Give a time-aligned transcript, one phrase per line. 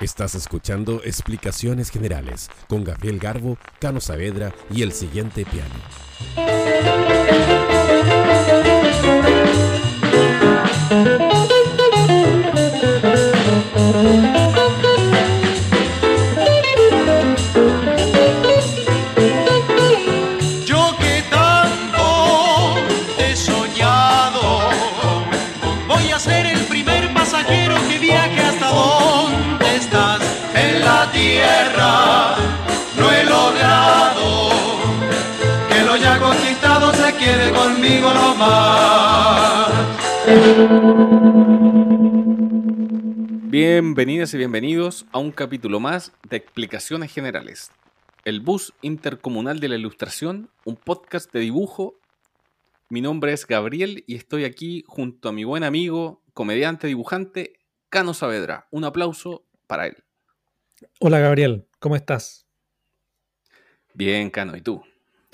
[0.00, 6.67] Estás escuchando Explicaciones Generales con Gabriel Garbo, Cano Saavedra y el siguiente piano.
[43.50, 47.72] Bienvenidas y bienvenidos a un capítulo más de Explicaciones Generales.
[48.26, 51.98] El Bus Intercomunal de la Ilustración, un podcast de dibujo.
[52.90, 57.54] Mi nombre es Gabriel y estoy aquí junto a mi buen amigo, comediante, dibujante,
[57.88, 58.68] Cano Saavedra.
[58.70, 59.96] Un aplauso para él.
[61.00, 62.46] Hola Gabriel, ¿cómo estás?
[63.94, 64.82] Bien, Cano, ¿y tú?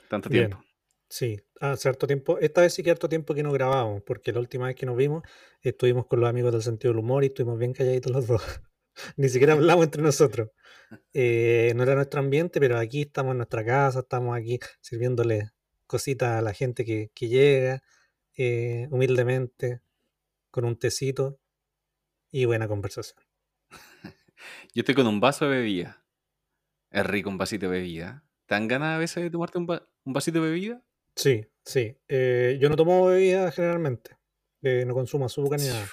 [0.09, 0.51] Tanto Bien.
[0.51, 0.65] tiempo.
[1.09, 2.39] Sí, hace harto tiempo.
[2.39, 4.97] Esta vez sí que harto tiempo que no grabábamos, porque la última vez que nos
[4.97, 5.23] vimos
[5.63, 8.43] estuvimos con los amigos del sentido del humor y estuvimos bien calladitos los dos.
[9.17, 10.51] Ni siquiera hablamos entre nosotros.
[11.13, 15.51] Eh, no era nuestro ambiente, pero aquí estamos en nuestra casa, estamos aquí sirviéndole
[15.87, 17.83] cositas a la gente que, que llega,
[18.37, 19.81] eh, humildemente,
[20.51, 21.41] con un tecito
[22.31, 23.19] y buena conversación.
[24.75, 26.05] Yo estoy con un vaso de bebida.
[26.91, 28.25] Es rico un vasito de bebida.
[28.47, 30.85] ¿Te dan ganas a veces de tomarte un, va- un vasito de bebida?
[31.17, 31.97] Sí, sí.
[32.09, 34.17] Eh, yo no tomo bebida generalmente,
[34.63, 35.87] eh, no consumo azúcar ni nada.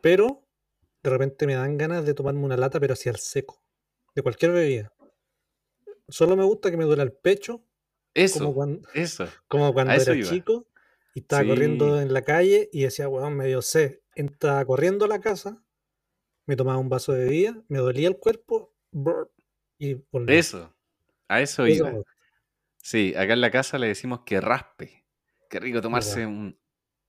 [0.00, 0.46] Pero
[1.02, 3.62] de repente me dan ganas de tomarme una lata, pero hacia el seco,
[4.14, 4.92] de cualquier bebida.
[6.08, 7.64] Solo me gusta que me duela el pecho,
[8.14, 9.28] Eso, como cuando, eso.
[9.48, 10.28] como cuando eso era iba.
[10.30, 10.66] chico
[11.14, 11.48] y estaba Sí.
[11.48, 14.00] corriendo en la calle y decía, weón, me dio sed.
[14.14, 15.62] Estaba corriendo a la casa,
[16.46, 19.30] me tomaba un vaso de bebida, me dolía el cuerpo, brr,
[19.78, 20.34] y volví.
[20.36, 20.74] Eso.
[21.28, 22.02] A eso Eso iba.
[22.82, 25.04] Sí, acá en la casa le decimos que raspe.
[25.48, 26.58] Qué rico tomarse un-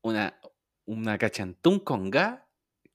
[0.03, 0.39] una,
[0.85, 2.41] una cachantún con gas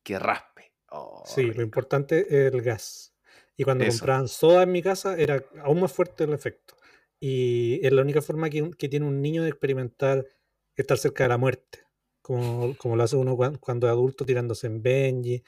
[0.03, 0.73] que raspe.
[0.91, 3.15] Oh, Sí, lo importante es el gas.
[3.57, 3.99] Y cuando Eso.
[4.01, 6.77] compraban soda en mi casa era aún más fuerte el efecto.
[7.19, 10.27] Y es la única forma que, que tiene un niño de experimentar
[10.75, 11.85] estar cerca de la muerte,
[12.21, 15.43] como, como lo hace uno cuan- cuando, es adulto tirándose en Benji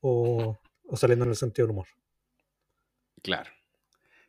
[0.00, 1.86] o, o saliendo en el sentido del humor.
[3.22, 3.50] Claro.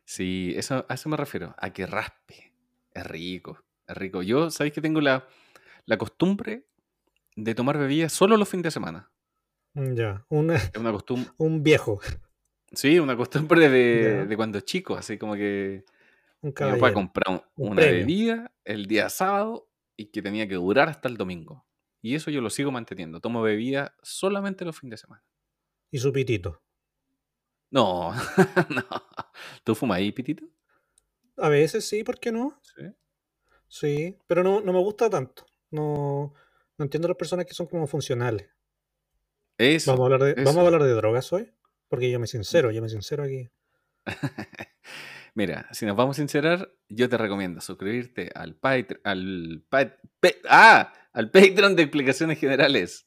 [0.08, 2.54] Sí, eso, a eso me refiero, a que raspe.
[2.94, 4.22] Es rico, es rico.
[4.22, 5.28] Yo, ¿sabéis que tengo la,
[5.84, 6.64] la costumbre
[7.36, 9.10] de tomar bebidas solo los fines de semana?
[9.74, 12.00] Mm, Ya, una- Es una costumbre, un viejo,
[12.72, 15.84] sí, una costumbre de, de cuando chico, así como que
[16.40, 17.98] un mi papá compraba un- un una premio.
[18.06, 21.66] bebida el día sábado y que tenía que durar hasta el domingo.
[22.00, 23.20] Y eso yo lo sigo manteniendo.
[23.20, 25.22] Tomo bebida solamente los fines de semana.
[25.90, 26.62] Y su pitito.
[27.70, 28.12] No,
[28.70, 28.84] no.
[29.64, 30.44] ¿Tú fumas ahí, Pitito?
[31.36, 32.58] A veces sí, ¿por qué no?
[32.62, 32.82] Sí.
[33.68, 35.44] Sí, pero no, no me gusta tanto.
[35.70, 36.32] No,
[36.78, 38.48] no entiendo las personas que son como funcionales.
[39.58, 39.92] Eso.
[39.92, 41.52] Vamos a hablar de, vamos a hablar de drogas hoy,
[41.88, 43.48] porque yo me sincero, yo me sincero aquí.
[45.34, 49.94] Mira, si nos vamos a sincerar, yo te recomiendo suscribirte al Patreon, al, pa-
[50.48, 53.06] ah, al Patreon de explicaciones generales.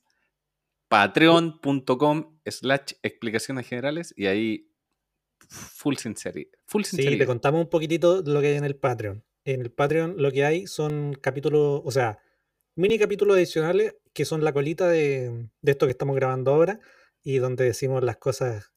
[0.87, 4.71] Patreon.com slash explicaciones generales y ahí
[5.49, 6.51] full sinceridad.
[6.65, 9.23] Full Sí, te contamos un poquitito lo que hay en el Patreon.
[9.45, 12.19] En el Patreon lo que hay son capítulos, o sea,
[12.75, 16.79] mini capítulos adicionales que son la colita de, de esto que estamos grabando ahora
[17.23, 18.71] y donde decimos las cosas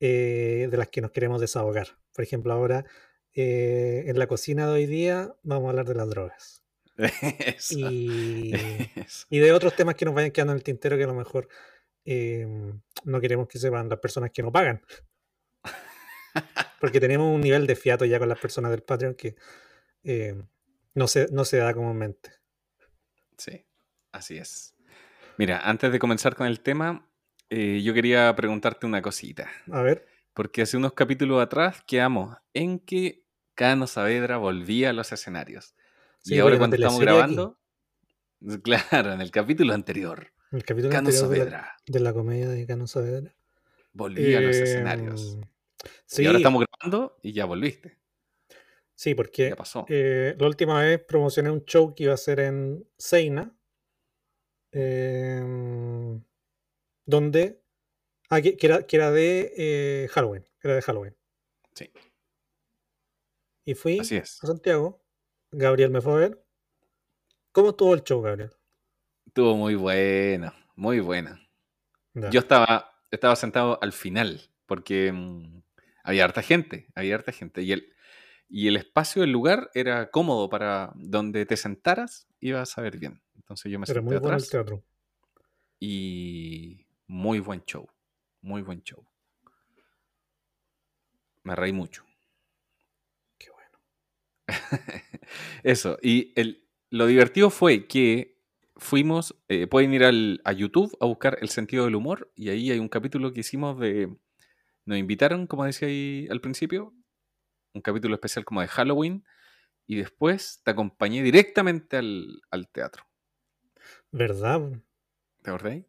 [0.00, 1.98] eh, de las que nos queremos desahogar.
[2.12, 2.84] Por ejemplo, ahora
[3.32, 6.64] eh, en la cocina de hoy día vamos a hablar de las drogas.
[6.98, 7.78] Eso.
[7.78, 8.52] Y,
[8.96, 9.26] Eso.
[9.30, 11.48] y de otros temas que nos vayan quedando en el tintero que a lo mejor
[12.04, 12.46] eh,
[13.04, 14.82] no queremos que sepan las personas que no pagan.
[16.80, 19.36] Porque tenemos un nivel de fiato ya con las personas del Patreon que
[20.02, 20.42] eh,
[20.94, 22.32] no, se, no se da comúnmente.
[23.36, 23.64] Sí,
[24.12, 24.74] así es.
[25.36, 27.08] Mira, antes de comenzar con el tema,
[27.50, 29.50] eh, yo quería preguntarte una cosita.
[29.70, 33.24] A ver, Porque hace unos capítulos atrás quedamos en que
[33.54, 35.74] Cano Saavedra volvía a los escenarios.
[36.18, 37.04] Sí, y ahora cuando estamos aquí.
[37.04, 37.58] grabando,
[38.62, 42.48] claro, en el capítulo anterior, el capítulo Cano anterior de la, Saavedra de la comedia
[42.48, 43.34] de Cano Saavedra.
[43.92, 45.34] volvía a los escenarios.
[45.34, 45.46] Em, Y
[46.06, 47.98] Sí, ahora estamos grabando y ya volviste.
[48.94, 49.84] sí, porque Ya pasó.
[49.88, 53.54] eh, la última vez promocioné un show que iba a ser en Seina,
[54.72, 56.22] em,
[57.06, 57.62] donde
[58.30, 61.16] ah, que, que era, que era de eh, Halloween, era de Halloween.
[61.74, 61.90] Sí.
[63.64, 65.02] Y fui a Santiago.
[65.50, 66.44] Gabriel me fue a ver.
[67.52, 68.50] ¿Cómo estuvo el show, Gabriel?
[69.34, 71.40] Estuvo muy bueno, muy buena.
[72.30, 75.60] Yo estaba, estaba sentado al final, porque mm,
[76.04, 77.62] había harta gente, había harta gente.
[77.62, 77.92] Y el,
[78.48, 83.22] y el espacio, el lugar era cómodo para donde te sentaras, ibas a ver bien.
[83.34, 84.84] Entonces yo me Era senté muy bueno el atrás teatro.
[85.80, 87.88] y muy buen show,
[88.40, 89.04] muy buen show.
[91.42, 92.04] Me reí mucho.
[93.36, 93.78] Qué bueno.
[95.64, 98.33] Eso, y el, lo divertido fue que
[98.76, 102.70] fuimos, eh, pueden ir al, a YouTube a buscar el sentido del humor y ahí
[102.70, 104.16] hay un capítulo que hicimos de,
[104.84, 106.94] nos invitaron, como decía ahí al principio,
[107.72, 109.24] un capítulo especial como de Halloween
[109.86, 113.04] y después te acompañé directamente al, al teatro.
[114.10, 114.60] ¿Verdad?
[115.42, 115.82] ¿Te acordás?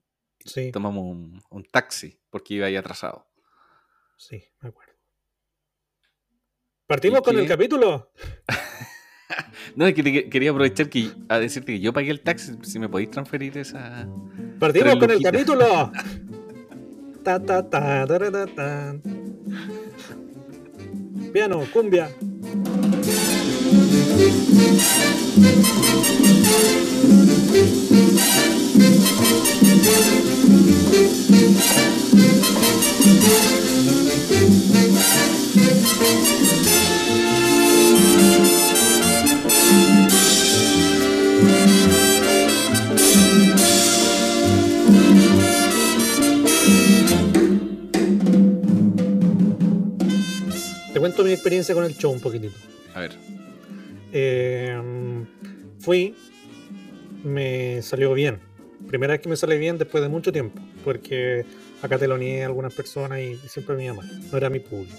[0.44, 3.28] Sí, Tomamos un, un taxi porque iba ahí atrasado.
[4.18, 4.94] sí, me acuerdo.
[6.88, 8.12] ¿Partimos ¿Y con el capítulo?
[9.76, 12.90] No, es que quería aprovechar que, a decirte que yo pagué el taxi, si me
[12.90, 14.08] podéis transferir esa...
[14.60, 15.92] ¡Partimos con el capítulo!
[17.24, 18.96] Ta, ta, ta, tara, ta, ta.
[21.34, 22.08] Piano, cumbia.
[50.96, 52.56] Te cuento mi experiencia con el show un poquitito.
[52.94, 53.12] A ver,
[54.14, 54.82] Eh,
[55.80, 56.16] fui,
[57.22, 58.40] me salió bien.
[58.88, 61.44] Primera vez que me sale bien después de mucho tiempo, porque
[61.82, 64.10] acá te lo niegué a algunas personas y siempre me iba mal.
[64.32, 64.96] No era mi público.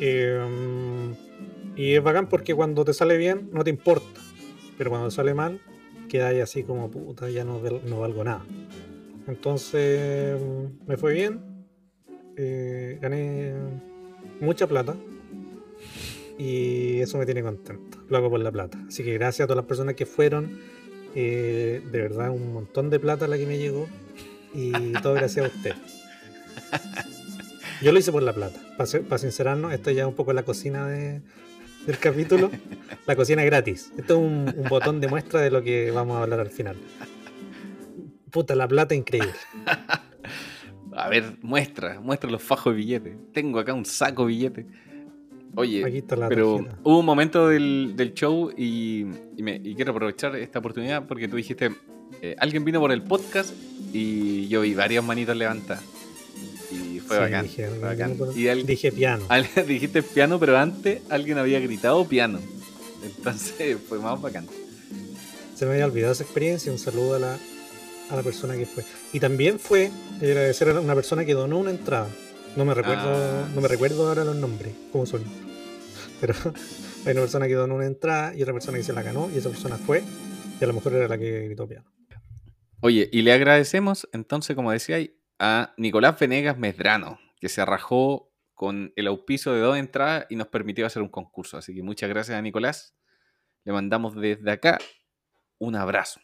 [0.00, 0.40] Eh,
[1.76, 4.18] y es bacán porque cuando te sale bien no te importa,
[4.78, 5.60] pero cuando te sale mal
[6.08, 8.46] queda ahí así como puta, ya no, no valgo nada.
[9.28, 10.40] Entonces
[10.86, 11.66] me fue bien,
[12.38, 13.91] eh, gané
[14.40, 14.94] mucha plata
[16.38, 17.98] y eso me tiene contento.
[18.08, 18.78] Lo hago por la plata.
[18.88, 20.58] Así que gracias a todas las personas que fueron.
[21.14, 23.86] eh, de verdad, un montón de plata la que me llegó.
[24.54, 25.72] Y todo gracias a usted.
[27.82, 28.60] Yo lo hice por la plata.
[28.76, 31.20] Para sincerarnos, esto ya es un poco la cocina de-
[31.86, 32.50] del capítulo.
[33.06, 33.92] La cocina gratis.
[33.96, 36.76] Esto es un, un botón de muestra de lo que vamos a hablar al final.
[38.30, 39.32] Puta, la plata increíble.
[40.94, 43.14] A ver, muestra, muestra los fajos de billetes.
[43.32, 44.66] Tengo acá un saco de billetes.
[45.54, 46.78] Oye, Aquí está la pero tarjeta.
[46.82, 49.06] hubo un momento del, del show y,
[49.36, 51.70] y me- y quiero aprovechar esta oportunidad porque tú dijiste,
[52.22, 53.52] eh, alguien vino por el podcast
[53.92, 55.82] y yo vi varias manitas levantadas.
[56.70, 57.42] Y fue Sí, bacán.
[57.44, 58.10] dije, fue bacán.
[58.12, 59.24] alguien- Y al- Dije piano.
[59.28, 62.38] al- dijiste piano, pero antes alguien había gritado piano.
[63.04, 64.46] Entonces fue más bacán.
[65.54, 66.72] Se me había olvidado esa experiencia.
[66.72, 67.38] Un saludo a la,
[68.12, 68.84] a la persona que fue.
[69.12, 72.08] Y también fue eh, agradecer a una persona que donó una entrada.
[72.56, 73.72] No me recuerdo, Ah, no me sí.
[73.72, 75.24] recuerdo ahora los nombres, cómo son.
[76.20, 76.34] Pero
[77.06, 79.38] hay una persona que donó una entrada y otra persona que se la ganó y
[79.38, 80.02] esa persona fue
[80.60, 81.90] y a lo mejor era la que gritó piano.
[82.80, 84.98] Oye, y le agradecemos entonces, como decía,
[85.38, 90.48] a Nicolás Venegas Medrano, que se arrajó con el auspicio de dos entradas y nos
[90.48, 91.56] permitió hacer un concurso.
[91.56, 92.94] Así que muchas gracias a Nicolás.
[93.64, 94.78] Le mandamos desde acá
[95.58, 96.20] un abrazo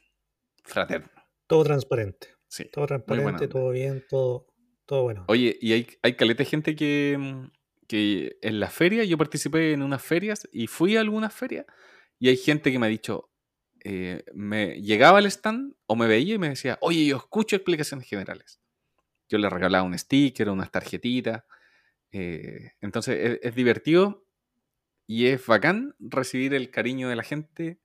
[0.64, 1.08] fraterno.
[1.48, 2.28] Todo transparente.
[2.46, 2.66] Sí.
[2.72, 4.46] Todo transparente, todo bien, todo,
[4.86, 5.24] todo bueno.
[5.28, 7.50] Oye, y hay, hay caleta de gente que, mm,
[7.88, 11.66] que en la feria, yo participé en unas ferias y fui a algunas ferias
[12.18, 13.30] y hay gente que me ha dicho,
[13.82, 18.06] eh, me llegaba al stand o me veía y me decía, oye, yo escucho explicaciones
[18.06, 18.60] generales.
[19.28, 21.44] Yo le regalaba un sticker, unas tarjetitas.
[22.12, 24.26] eh, entonces es, es divertido
[25.06, 27.80] y es bacán recibir el cariño de la gente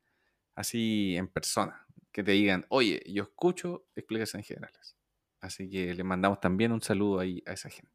[0.56, 1.83] así en persona.
[2.14, 4.96] Que te digan, oye, yo escucho explicaciones generales.
[5.42, 7.92] Así que le mandamos también un saludo ahí a esa gente.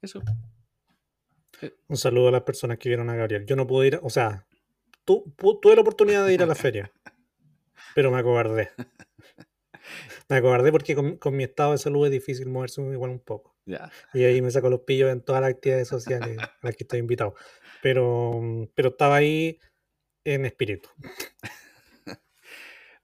[0.00, 0.22] Eso.
[1.88, 3.46] Un saludo a las personas que vieron a Gabriel.
[3.46, 4.46] Yo no pude ir, o sea,
[5.04, 6.92] tu- pu- tuve la oportunidad de ir a la feria,
[7.94, 8.70] pero me acobardé.
[10.28, 13.56] Me acobardé porque con, con mi estado de salud es difícil moverse igual un poco.
[13.66, 13.90] Ya.
[14.12, 16.98] Y ahí me saco los pillos en todas las actividades sociales a las que estoy
[17.00, 17.34] invitado.
[17.82, 19.58] Pero, pero estaba ahí
[20.24, 20.88] en espíritu.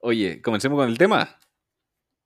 [0.01, 1.39] Oye, comencemos con el tema.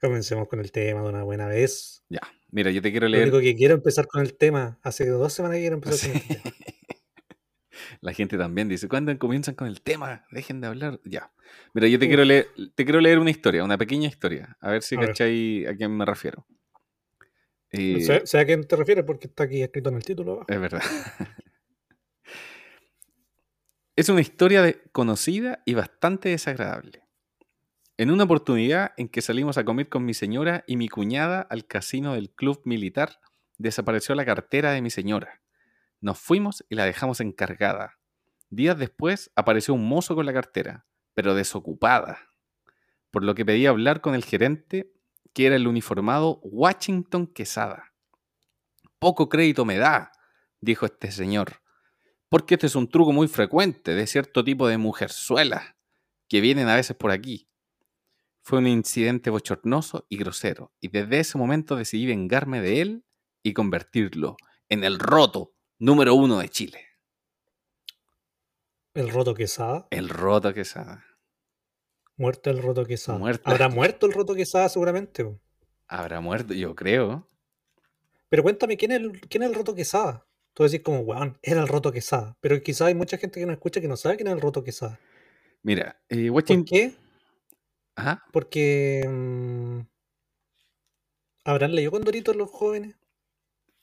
[0.00, 2.04] Comencemos con el tema de una buena vez.
[2.08, 2.20] Ya.
[2.50, 3.24] Mira, yo te quiero Lo leer.
[3.24, 4.78] único que quiero empezar con el tema.
[4.82, 6.42] Hace dos semanas que quiero empezar con el tema.
[8.00, 10.24] La gente también dice, ¿cuándo comienzan con el tema?
[10.30, 11.00] Dejen de hablar.
[11.04, 11.32] Ya.
[11.72, 12.08] Mira, yo te Uf.
[12.08, 14.56] quiero leer, te quiero leer una historia, una pequeña historia.
[14.60, 15.08] A ver si A ver.
[15.08, 16.46] cachai a quién me refiero.
[17.70, 20.32] Eh, Sé, sé a quién te refieres porque está aquí escrito en el título.
[20.34, 20.46] abajo.
[20.48, 20.82] Es verdad.
[23.96, 27.03] Es una historia de- conocida y bastante desagradable.
[27.96, 31.64] En una oportunidad en que salimos a comer con mi señora y mi cuñada al
[31.64, 33.20] casino del club militar,
[33.56, 35.42] desapareció la cartera de mi señora.
[36.00, 38.00] Nos fuimos y la dejamos encargada.
[38.50, 42.18] Días después apareció un mozo con la cartera, pero desocupada,
[43.12, 44.92] por lo que pedí hablar con el gerente,
[45.32, 47.92] que era el uniformado Washington Quesada.
[48.98, 50.10] Poco crédito me da,
[50.60, 51.60] dijo este señor,
[52.28, 55.76] porque este es un truco muy frecuente de cierto tipo de mujerzuelas
[56.26, 57.48] que vienen a veces por aquí.
[58.44, 63.04] Fue un incidente bochornoso y grosero, y desde ese momento decidí vengarme de él
[63.42, 64.36] y convertirlo
[64.68, 66.80] en el roto número uno de Chile.
[68.92, 69.88] El roto quesada.
[69.90, 71.04] El roto Quesada.
[72.16, 73.18] Muerto el roto quesada.
[73.18, 73.50] Muerto.
[73.50, 75.26] Habrá muerto el roto quesada seguramente.
[75.88, 77.26] Habrá muerto, yo creo.
[78.28, 80.26] Pero cuéntame, ¿quién es el, quién es el roto quesada?
[80.52, 82.36] Tú decís como, weón, era el roto quesada.
[82.40, 84.62] Pero quizá hay mucha gente que nos escucha que no sabe quién es el roto
[84.62, 85.00] quesada.
[85.62, 86.64] Mira, eh, ¿Por Washington.
[86.66, 87.03] qué?
[87.96, 88.24] Ajá.
[88.32, 89.04] Porque...
[89.08, 89.80] mm,
[91.44, 92.96] ¿Habrán leído Condorito los jóvenes?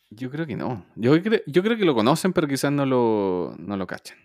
[0.10, 0.86] Yo creo que no.
[0.96, 4.18] Yo, cre- yo creo que lo conocen, pero quizás no lo, no lo cachan.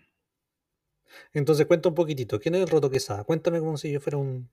[1.32, 2.40] Entonces cuenta un poquitito.
[2.40, 3.24] ¿Quién es el roto quesada?
[3.24, 4.50] Cuéntame como si yo fuera un,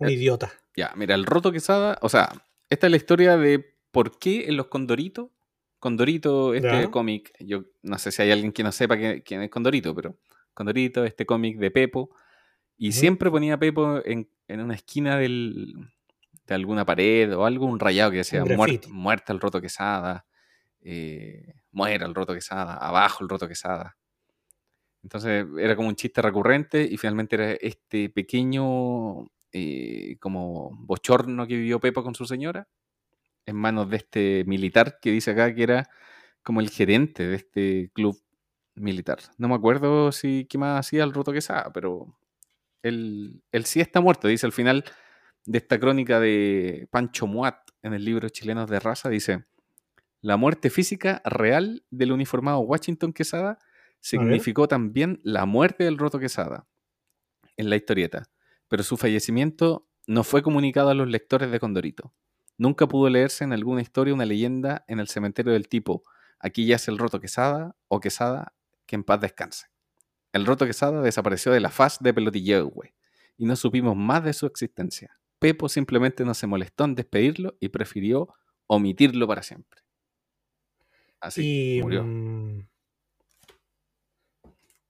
[0.00, 0.52] un Eh, idiota.
[0.76, 2.28] Ya, mira, el roto quesada, o sea,
[2.70, 5.28] esta es la historia de por qué en los Condoritos,
[5.78, 6.90] Condorito, este Ya.
[6.90, 10.16] cómic, yo no sé si hay alguien que no sepa que- quién es Condorito, pero
[10.54, 12.10] Condorito, este cómic de Pepo,
[12.76, 15.74] y siempre ponía a Pepo en, en una esquina del,
[16.46, 18.90] de alguna pared o algo, un rayado que decía Un "Muer- graffiti.
[18.92, 20.26] muerta el roto quesada,
[20.82, 23.96] eh, muera el roto quesada, abajo el roto quesada.
[25.02, 31.56] Entonces era como un chiste recurrente y finalmente era este pequeño eh, como bochorno que
[31.56, 32.66] vivió Pepo con su señora
[33.46, 35.88] en manos de este militar que dice acá que era
[36.42, 38.18] como el gerente de este club
[38.74, 39.18] militar.
[39.38, 42.16] No me acuerdo si qué más hacía el roto quesada, pero
[42.84, 44.28] él, él sí está muerto.
[44.28, 44.84] Dice al final
[45.46, 49.46] de esta crónica de Pancho Muat en el libro Chilenos de Raza, dice,
[50.20, 53.58] la muerte física real del uniformado Washington Quesada
[54.00, 56.66] significó también la muerte del Roto Quesada
[57.56, 58.30] en la historieta,
[58.68, 62.14] pero su fallecimiento no fue comunicado a los lectores de Condorito.
[62.56, 66.02] Nunca pudo leerse en alguna historia una leyenda en el cementerio del tipo,
[66.38, 68.54] aquí yace el Roto Quesada o Quesada,
[68.86, 69.73] que en paz descanse.
[70.34, 72.92] El Roto Quesada desapareció de la faz de Pelotilleo, güey,
[73.38, 75.16] y no supimos más de su existencia.
[75.38, 78.34] Pepo simplemente no se molestó en despedirlo y prefirió
[78.66, 79.82] omitirlo para siempre.
[81.20, 82.02] Así y, murió.
[82.02, 82.66] mm,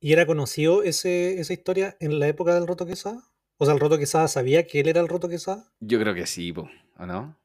[0.00, 3.22] ¿Y era conocido ese, esa historia en la época del Roto Quesada?
[3.58, 5.70] O sea, ¿el Roto Quesada sabía que él era el Roto Quesada?
[5.78, 7.38] Yo creo que sí, po, ¿o no?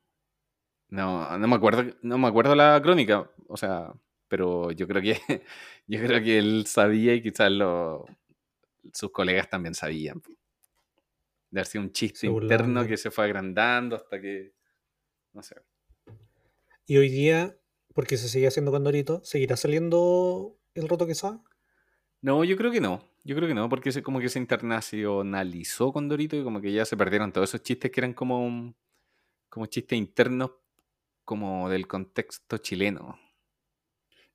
[0.88, 3.94] No, no me acuerdo, no me acuerdo la crónica, o sea,
[4.30, 5.20] pero yo creo que
[5.88, 8.06] yo creo que él sabía y quizás lo-
[8.94, 10.22] sus colegas también sabían.
[11.52, 14.54] De haber sido un chiste interno que se fue agrandando hasta que
[15.34, 15.56] no sé.
[16.86, 17.58] Y hoy día,
[17.94, 21.44] porque se sigue haciendo Condorito, ¿seguirá saliendo el Roto Quesada?
[22.22, 23.04] No, yo creo que no.
[23.24, 26.72] Yo creo que no, porque se, como que se internacionalizó con Dorito y como que
[26.72, 28.74] ya se perdieron todos esos chistes que eran como,
[29.50, 30.52] como chistes internos
[31.26, 33.20] como del contexto chileno.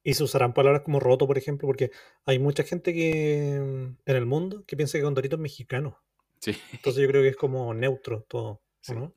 [0.04, 1.90] Y se usarán palabras como roto, por ejemplo, porque
[2.26, 5.98] hay mucha gente que mm, en el mundo que piensa que Condorito es mexicano.
[6.40, 6.54] Sí.
[6.72, 8.92] Entonces yo creo que es como neutro todo, ¿o Sí.
[8.94, 9.14] ¿no?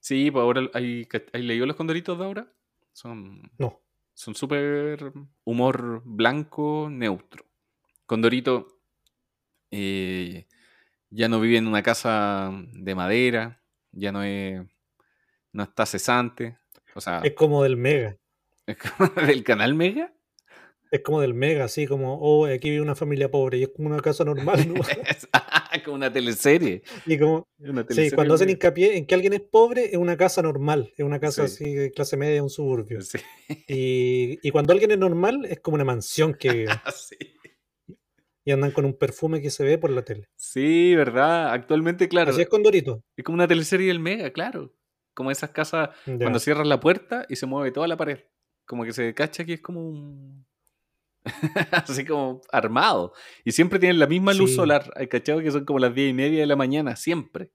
[0.00, 2.52] Sí, pues ahora hay, ¿hay leído los condoritos de ahora?
[2.92, 3.80] Son No.
[4.14, 5.12] son súper
[5.44, 7.44] humor blanco, neutro.
[8.04, 8.78] Condorito
[9.70, 10.46] eh,
[11.10, 14.60] ya no vive en una casa de madera, ya no es,
[15.52, 16.58] no está cesante.
[16.94, 18.16] O sea, Es como del Mega.
[18.66, 20.12] Es como del canal Mega.
[20.92, 23.88] Es como del Mega, así como, oh, aquí vive una familia pobre y es como
[23.88, 24.74] una casa normal, ¿no?
[25.72, 26.82] Es como una teleserie.
[27.06, 30.40] Y como, Una sí, cuando hacen hincapié en que alguien es pobre, es una casa
[30.42, 31.64] normal, es una casa Sí.
[31.64, 33.02] así de clase media, un suburbio.
[33.02, 33.18] Sí.
[33.68, 36.72] Y, y cuando alguien es normal, es como una mansión que vive.
[36.94, 37.16] Sí.
[38.44, 40.28] Y andan con un perfume que se ve por la tele.
[40.36, 41.52] Sí, ¿verdad?
[41.52, 42.30] Actualmente, claro.
[42.30, 43.02] Así es con Dorito.
[43.16, 44.72] Es como una teleserie del Mega, claro.
[45.14, 46.16] Como esas casas Ya.
[46.18, 48.20] cuando cierras la puerta y se mueve toda la pared.
[48.66, 50.46] Como que se cacha que es como un.
[51.72, 53.12] Así como armado.
[53.44, 54.56] Y siempre tienen la misma luz Sí.
[54.56, 54.92] solar.
[54.96, 57.50] Hay cachado que son como las diez y media de la mañana, siempre.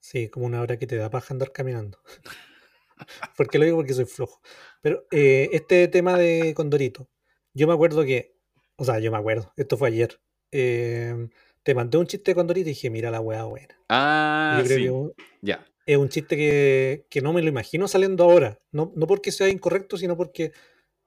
[0.00, 1.98] Sí, como una hora que te da paja andar caminando.
[3.36, 3.76] ¿Por qué lo digo?
[3.76, 4.40] Porque soy flojo.
[4.80, 7.08] Pero eh, este tema de Condorito,
[7.54, 8.36] yo me acuerdo que,
[8.76, 10.20] o sea, yo me acuerdo, esto fue ayer.
[10.50, 11.28] eh,
[11.62, 13.78] te mandé un chiste de Condorito y dije, mira la weá buena.
[13.88, 15.14] Ah, yo creo sí.
[15.16, 15.64] que Ya.
[15.86, 18.60] Es un chiste que, que no me lo imagino saliendo ahora.
[18.70, 20.52] No, no porque sea incorrecto, sino porque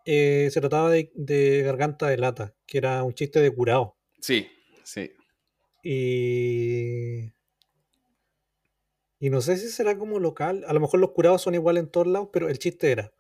[0.06, 3.98] eh, se trataba de, de Garganta de Lata, que era un chiste de curado.
[4.22, 4.48] Sí,
[4.84, 5.12] sí.
[5.84, 7.34] Y.
[9.20, 10.66] Y no sé si será como local.
[10.68, 13.14] A lo mejor los curados son igual en todos lados, pero el chiste era.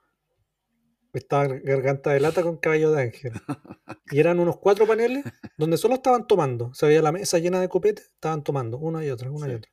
[1.13, 3.31] Estaba Garganta de Lata con Caballo de Ángel.
[4.11, 5.23] Y eran unos cuatro paneles
[5.57, 6.71] donde solo estaban tomando.
[6.75, 9.71] Se veía la mesa llena de copete, estaban tomando una y otra, una y otra.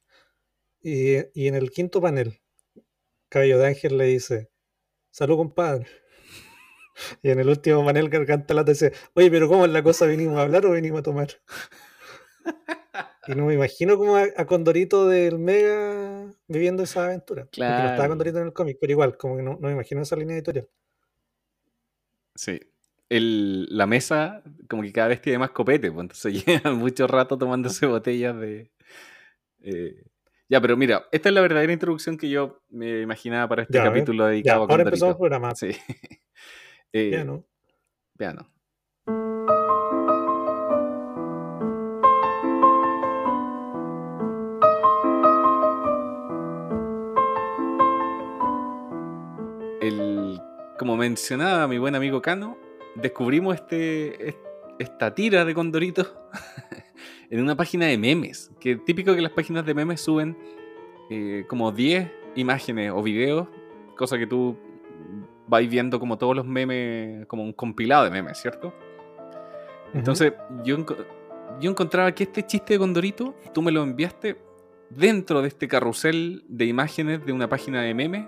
[0.83, 2.41] Y, y en el quinto panel,
[3.31, 4.51] Cabello de Ángel le dice,
[5.11, 5.87] salud compadre.
[7.23, 10.07] Y en el último panel Garganta Lata dice, oye, pero ¿cómo es la cosa?
[10.07, 11.29] ¿Venimos a hablar o venimos a tomar?
[13.27, 17.49] Y no me imagino como a, a Condorito del Mega viviendo esa aventura.
[17.65, 18.11] Porque no estaba Claro.
[18.11, 20.69] Condorito en el cómic, pero igual, como que no, no me imagino esa línea editorial.
[22.35, 22.61] Sí.
[23.09, 27.37] El, la mesa, como que cada vez tiene más copete, pues entonces llevan mucho rato
[27.39, 28.73] tomándose botellas de.
[29.63, 30.05] eh,
[30.53, 33.85] Ya, pero mira, esta es la verdadera introducción que yo me imaginaba para este Ya,
[33.85, 35.55] capítulo Ya, dedicado a ahora empezamos el programa.
[35.55, 35.71] Sí.
[36.95, 37.43] Eh, Ya, ¿no?
[38.19, 38.47] Piano.
[49.81, 50.41] El,
[50.79, 52.57] como mencionaba mi buen amigo Cano,
[52.95, 54.37] descubrimos este, es-
[54.79, 56.29] esta tira de Condorito
[57.33, 58.51] en una página de memes.
[58.61, 60.37] Que típico que las páginas de memes suben
[61.11, 63.49] eh, como 10 imágenes o videos,
[63.97, 64.57] cosa que tú
[65.49, 68.73] vais viendo como todos los memes, como un compilado de memes, ¿cierto?
[69.95, 70.33] Entonces,
[70.65, 70.97] yo, enco-
[71.61, 74.37] yo encontraba que este chiste de Condorito, tú me lo enviaste
[74.91, 78.27] dentro de este carrusel de imágenes de una página de memes.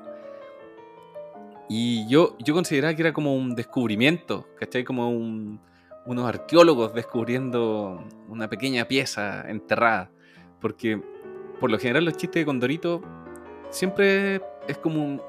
[1.68, 4.84] Y yo, yo consideraba que era como un descubrimiento, ¿cachai?
[4.84, 5.60] Como un-
[6.06, 10.10] unos arqueólogos descubriendo una pequeña pieza enterrada.
[10.60, 11.00] Porque
[11.60, 13.02] por lo general los chistes de Condorito
[13.70, 15.22] siempre es como un-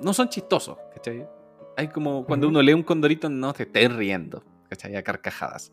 [0.00, 1.26] no son chistosos, ¿cachai?
[1.76, 4.96] Hay como cuando uno lee un Condorito no te estés riendo, ¿cachai?
[4.96, 5.72] A carcajadas.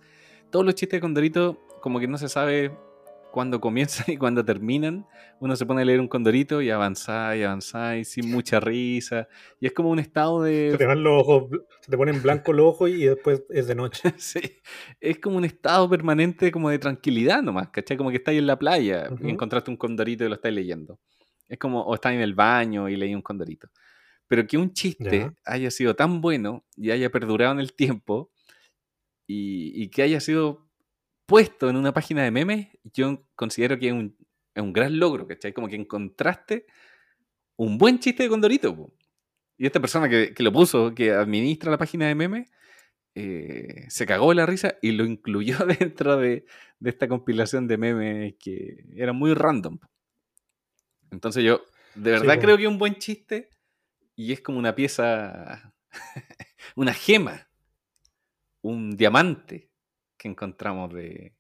[0.50, 2.72] Todos los chistes de Condorito como que no se sabe
[3.34, 5.08] cuándo comienzan y cuándo terminan.
[5.40, 9.28] Uno se pone a leer un Condorito y avanza y avanza y sin mucha risa.
[9.60, 10.86] Y es como un estado Se te de...
[10.86, 11.46] van los ojos,
[11.82, 14.14] se te ponen blanco los ojos y después es de noche.
[14.20, 14.40] Sí,
[15.02, 17.98] es como un estado permanente como de tranquilidad nomás, ¿cachai?
[17.98, 19.28] Como que estáis en la playa Ujú.
[19.28, 21.00] y encontraste un condorito y lo estáis leyendo.
[21.50, 23.68] Es como, o estáis en el baño y leí un condorito.
[24.28, 25.34] Pero que un chiste Ya.
[25.46, 28.32] haya sido tan bueno y haya perdurado en el tiempo
[29.28, 30.68] y, y que haya sido
[31.26, 34.16] puesto en una página de memes, yo considero que es un,
[34.54, 35.54] es un gran logro, ¿cachai?
[35.54, 36.66] Como que encontraste
[37.56, 38.76] un buen chiste de condorito.
[38.76, 38.94] po.
[39.58, 42.50] Y esta persona que, que lo puso, que administra la página de memes,
[43.16, 46.46] eh, se cagó de la risa y lo incluyó dentro de,
[46.80, 49.80] de esta compilación de memes que era muy random.
[51.12, 51.64] Entonces yo
[51.96, 53.50] de verdad creo que es un buen chiste
[54.16, 55.74] y es como una pieza,
[56.76, 57.48] una gema,
[58.62, 59.73] un diamante
[60.24, 61.36] que encontramos de,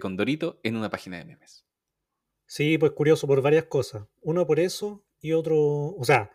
[0.00, 1.66] Condorito en una página de memes.
[2.46, 4.06] Sí, pues curioso por varias cosas.
[4.22, 6.30] Uno por eso y otro, o sea,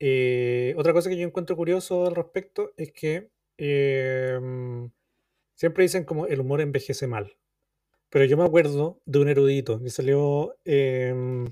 [0.00, 4.40] eh, otra cosa que yo encuentro curioso al respecto es que eh,
[5.54, 7.36] siempre dicen como el humor envejece mal.
[8.10, 11.46] Pero yo me acuerdo de un erudito que salió em,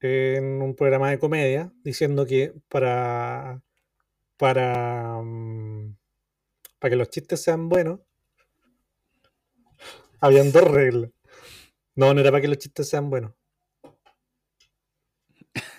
[0.00, 3.62] en un programa de comedia diciendo que para,
[4.36, 5.96] para, mm,
[6.78, 8.00] para que los chistes sean buenos,
[10.20, 11.10] habían dos reglas.
[11.94, 13.32] No, no era para que los chistes sean buenos.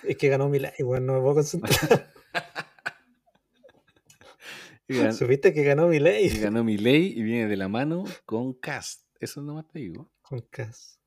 [0.02, 2.12] Es que ganó Milei, weón, no me puedo concentrar.
[4.88, 8.54] Gan- Supiste que ganó y Milei ganó mi ley y viene de la mano con
[8.54, 9.02] Cast.
[9.20, 10.10] Eso nomás te digo.
[10.22, 10.98] con Cas.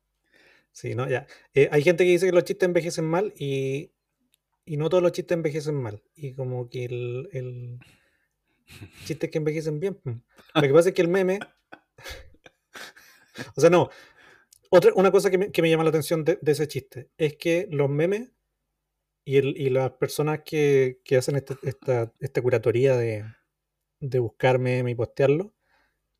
[0.70, 1.26] Sí, no, ya.
[1.52, 3.90] Eh, hay gente que dice que los chistes envejecen mal y,
[4.64, 6.00] y no todos los chistes envejecen mal.
[6.14, 7.78] Y como que el, el
[9.04, 9.98] chistes que envejecen bien.
[10.54, 11.38] Lo que pasa es que el meme.
[13.56, 13.90] O sea, no.
[14.70, 17.36] Otra, una cosa que me, que me llama la atención de, de ese chiste es
[17.36, 18.30] que los memes
[19.24, 23.24] y, el, y las personas que, que hacen este- esta, esta curatoría de,
[24.00, 25.54] de buscar memes y postearlo,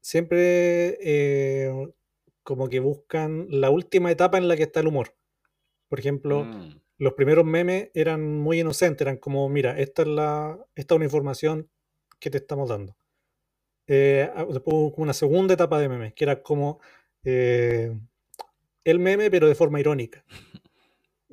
[0.00, 1.72] siempre eh,
[2.42, 5.16] como que buscan la última etapa en la que está el humor.
[5.88, 10.58] Por ejemplo, Mm, los primeros memes eran muy inocentes, eran como, mira, esta es la,
[10.76, 11.70] esta es una información
[12.20, 12.96] que te estamos dando.
[13.86, 16.80] Eh, después hubo una segunda etapa de memes, que era como
[17.24, 17.96] eh,
[18.84, 20.24] el meme, pero de forma irónica.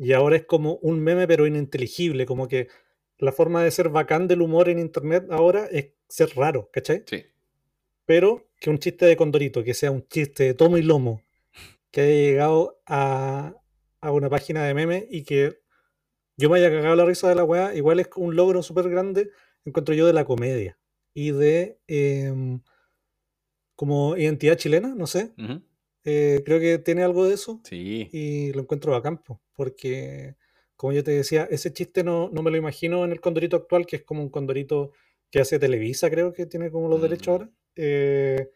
[0.01, 2.69] Y ahora es como un meme, pero ininteligible, como que
[3.17, 7.03] la forma de ser bacán del humor en internet ahora es ser raro, ¿cachai?
[7.05, 7.25] sí.
[8.05, 11.21] pero que un chiste de Condorito, que sea un chiste de tomo y lomo,
[11.91, 13.55] que haya llegado a,
[14.01, 15.59] a una página de memes y que
[16.37, 19.31] yo me haya cagado la risa de la weá, igual es un logro súper grande,
[19.65, 20.79] encuentro yo, de la comedia.
[21.13, 22.61] y de em,
[23.75, 25.33] como identidad chilena, no sé.
[26.05, 28.09] Eh, creo que tiene algo de eso Sí.
[28.11, 30.35] y lo encuentro bacán, po, porque
[30.75, 33.85] como yo te decía, ese chiste no, no me lo imagino en el Condorito actual,
[33.85, 34.91] que es como un Condorito
[35.29, 37.31] que hace Televisa, creo que tiene como los derechos Mm.
[37.31, 37.49] ahora.
[37.75, 38.49] Eh,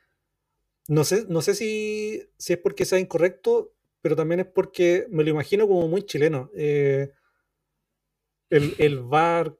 [0.87, 5.23] no sé, no sé si, si es porque sea incorrecto, pero también es porque me
[5.23, 6.49] lo imagino como muy chileno.
[6.55, 7.09] Eh,
[8.49, 9.57] el, el bar,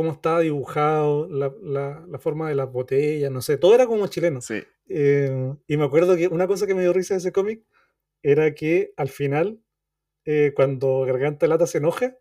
[0.00, 4.06] cómo estaba dibujado, la, la- la forma de las botellas, no sé, todo era como
[4.08, 4.40] chileno.
[4.40, 4.62] Sí.
[4.88, 7.62] Eh, y me acuerdo que una cosa que me dio risa de ese cómic
[8.22, 9.60] era que al final,
[10.26, 12.16] eh, cuando Garganta Lata se enoja,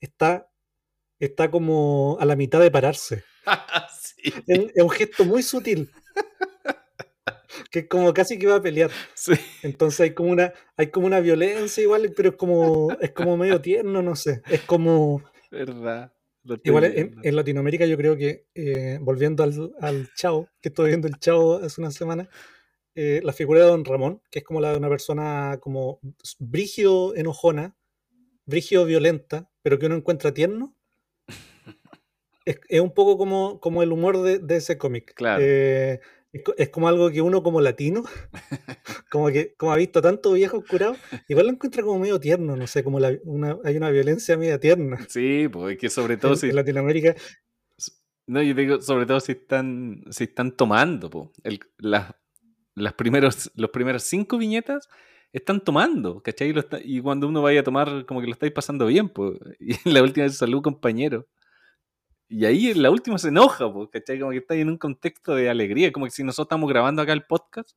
[0.00, 0.50] está,
[1.20, 3.24] está como a la mitad de pararse.
[4.00, 4.32] sí.
[4.46, 5.90] Es, un- es un gesto muy sutil.
[7.70, 8.90] Que es como casi que va a pelear.
[9.14, 9.32] Sí.
[9.62, 13.60] Entonces hay como una, hay como una violencia igual, pero es como, es como medio
[13.60, 14.42] tierno, no sé.
[14.50, 15.22] Es como.
[15.50, 16.12] Verdad.
[16.64, 21.08] Igual en, en Latinoamérica yo creo que, eh, volviendo al, al Chavo, que estoy viendo
[21.08, 22.28] el Chavo hace una semana,
[22.94, 26.00] eh, la figura de Don Ramón, que es como la de una persona como
[26.38, 27.76] brígido enojona,
[28.46, 30.74] brígido violenta, pero que uno encuentra tierno,
[32.44, 35.14] es, es un poco como, como el humor de, de ese cómic.
[35.14, 35.42] Claro.
[35.44, 36.00] Eh,
[36.32, 38.04] es, co- es como algo que uno como latino,
[39.10, 40.96] como que como ha visto tanto viejo curado,
[41.28, 44.58] igual lo encuentra como medio tierno, no sé, como la- una, hay una violencia media
[44.60, 44.98] tierna.
[45.08, 46.48] Sí, pues es que sobre todo En, si.
[46.48, 47.14] en Latinoamérica
[48.26, 51.32] No, yo digo, sobre todo si están, si están tomando, po.
[51.44, 52.12] El- las,
[52.74, 54.88] las primeros, los primeros cinco viñetas
[55.32, 56.48] están tomando, ¿cachai?
[56.48, 59.08] Y, lo está- y cuando uno vaya a tomar, como que lo estáis pasando bien,
[59.08, 59.38] pues.
[59.60, 61.26] Y en la última vez salud, compañero.
[62.28, 64.18] Y ahí en la última se enoja, pues, ¿cachai?
[64.18, 67.12] Como que está en un contexto de alegría, como que si nosotros estamos grabando acá
[67.12, 67.70] el podcast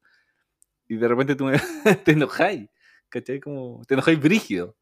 [0.88, 1.59] y de repente tú me-
[2.05, 2.67] te enojáis,
[3.09, 3.39] ¿cachai?
[3.39, 4.75] Como te enojáis brígido.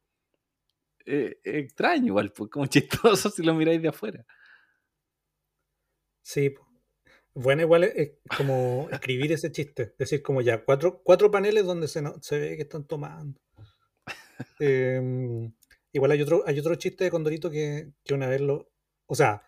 [1.05, 4.25] Eh, es extraño igual, pues, como chistoso si lo miráis de afuera.
[6.21, 6.67] Sí, po.
[7.33, 11.87] bueno, igual es, es como escribir ese chiste, decir como ya, cuatro, cuatro paneles donde
[11.87, 13.39] se, no- se ve que están tomando.
[14.59, 15.53] Em,
[15.93, 18.69] igual hay otro, hay otro chiste de Condorito que, que una vez lo...
[19.07, 19.43] O sea,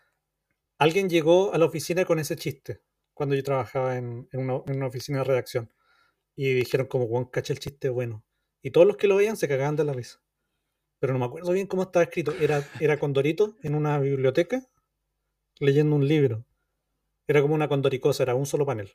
[0.80, 2.82] alguien llegó a la oficina con ese chiste,
[3.14, 5.72] cuando yo trabajaba en, en una, en una oficina de redacción,
[6.36, 8.26] y dijeron como, Juan, cacha el chiste bueno.
[8.64, 10.22] Y todos los que lo veían se cagaban de la risa.
[11.00, 12.34] Pero no me acuerdo bien cómo estaba escrito.
[12.40, 14.68] Era, era Condorito en una biblioteca
[15.60, 16.46] leyendo un libro.
[17.28, 18.92] Era como una condoricosa, era un solo panel.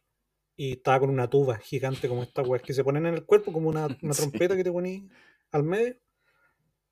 [0.56, 3.52] Y estaba con una tuba gigante como esta weas que se ponen en el cuerpo,
[3.52, 4.22] como una, una Sí.
[4.22, 5.04] trompeta que te ponías
[5.52, 5.96] al medio.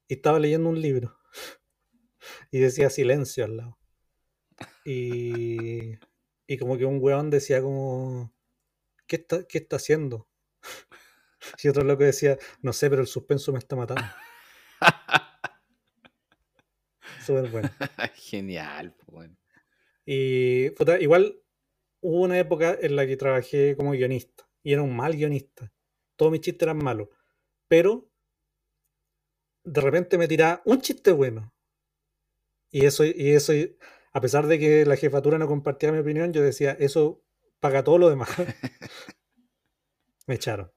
[0.08, 1.16] Y estaba leyendo un libro.
[2.52, 3.78] Y decía silencio al lado.
[4.84, 5.98] Y,
[6.46, 8.32] y como que un weón decía como,
[9.06, 10.28] ¿qué está, qué está haciendo?
[11.60, 14.04] Y otro loco decía, no sé, pero el suspenso me está matando.
[17.26, 17.68] Súper bueno.
[18.14, 19.36] Genial, pues, bueno.
[20.04, 21.40] Y puta, igual
[22.00, 25.72] hubo una época en la que trabajé como guionista y era un mal guionista.
[26.16, 27.08] Todos mis chistes eran malos.
[27.68, 28.10] Pero
[29.64, 31.52] de repente me tiraba un chiste bueno.
[32.70, 33.52] Y eso, y eso,
[34.12, 37.22] a pesar de que la jefatura no compartía mi opinión, yo decía, eso
[37.60, 38.28] paga todo lo demás.
[40.26, 40.70] me echaron.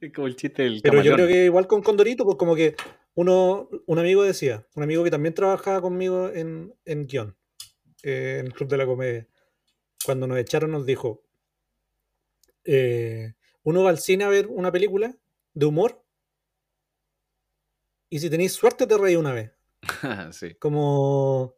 [0.00, 2.74] Es como el chiste del Pero yo creo que igual con Condorito, pues como que
[3.14, 7.36] uno, un amigo decía, un amigo que también trabajaba conmigo en, en guion,
[8.02, 9.28] eh, en el Club de la Comedia,
[10.04, 11.24] cuando nos echaron nos dijo,
[12.64, 15.16] eh, uno va al cine a ver una película
[15.54, 16.04] de humor
[18.10, 19.53] y si tenéis suerte te reí una vez.
[20.32, 20.54] sí.
[20.56, 21.56] Como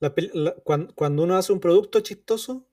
[0.00, 2.68] la la- cuan- cuando uno hace un producto chistoso,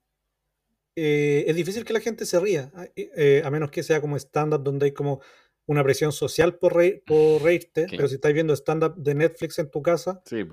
[0.96, 4.16] eh, es difícil que la gente se ría, a- eh, a menos que sea como
[4.18, 5.22] stand-up donde hay como
[5.66, 7.98] una presión social por, reír- por reírte, Claro.
[7.98, 10.44] pero si estáis viendo stand-up de Netflix en tu casa, Sí,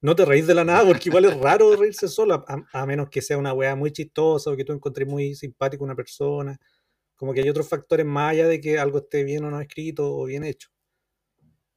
[0.00, 3.08] no te reís de la nada, porque igual es raro reírse solo, a, a menos
[3.08, 6.58] que sea una weá muy chistosa o que tú encontres muy simpático una persona.
[7.16, 10.14] Como que hay otros factores más allá de que algo esté bien o no escrito
[10.16, 10.70] o bien hecho.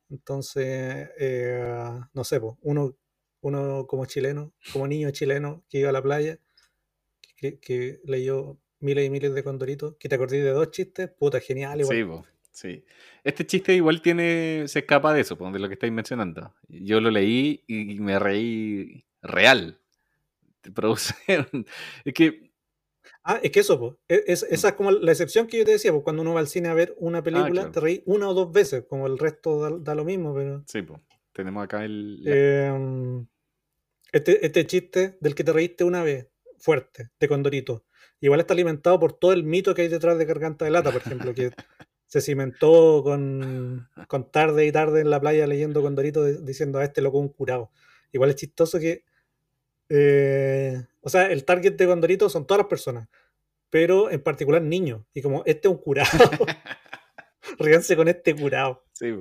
[0.10, 2.96] Entonces, eh, no sé, uno,
[3.41, 6.39] uno como chileno, como niño chileno que iba a la playa,
[7.36, 11.82] que, leyó miles y miles de condoritos, que te acordé de dos chistes, puta, genial,
[11.82, 12.26] igual.
[12.52, 12.86] Sí, sí.
[13.24, 16.54] Este chiste igual tiene, se escapa de eso, de lo que estáis mencionando.
[16.67, 19.80] Yo lo leí y me reí real.
[20.62, 20.72] Te
[22.06, 22.46] Es que,
[23.29, 25.91] Ah, es que eso, pues, es, esa es como la excepción que yo te decía,
[25.91, 27.71] pues cuando uno va al cine a ver una película, claro.
[27.71, 30.63] te reí una o dos veces, como el resto da, da lo mismo, pero...
[30.65, 31.01] sí, po,
[31.33, 32.23] tenemos acá el...
[32.25, 33.25] Eh,
[34.13, 37.83] este, este chiste del que te reíste una vez, fuerte, de Condorito,
[38.21, 41.01] igual está alimentado por todo el mito que hay detrás de Garganta de Lata, por
[41.01, 41.51] ejemplo, que
[42.05, 46.85] se cimentó con, con tarde y tarde en la playa leyendo Condorito de- diciendo a
[46.85, 47.71] este loco un curado.
[48.13, 49.03] Igual es chistoso que
[49.89, 53.08] Eh, o sea, el target de Condorito son todas las personas,
[53.69, 55.04] pero en particular niños.
[55.13, 56.10] Y como este es un curado,
[57.60, 58.84] ríanse con este curado.
[58.93, 59.13] Sí.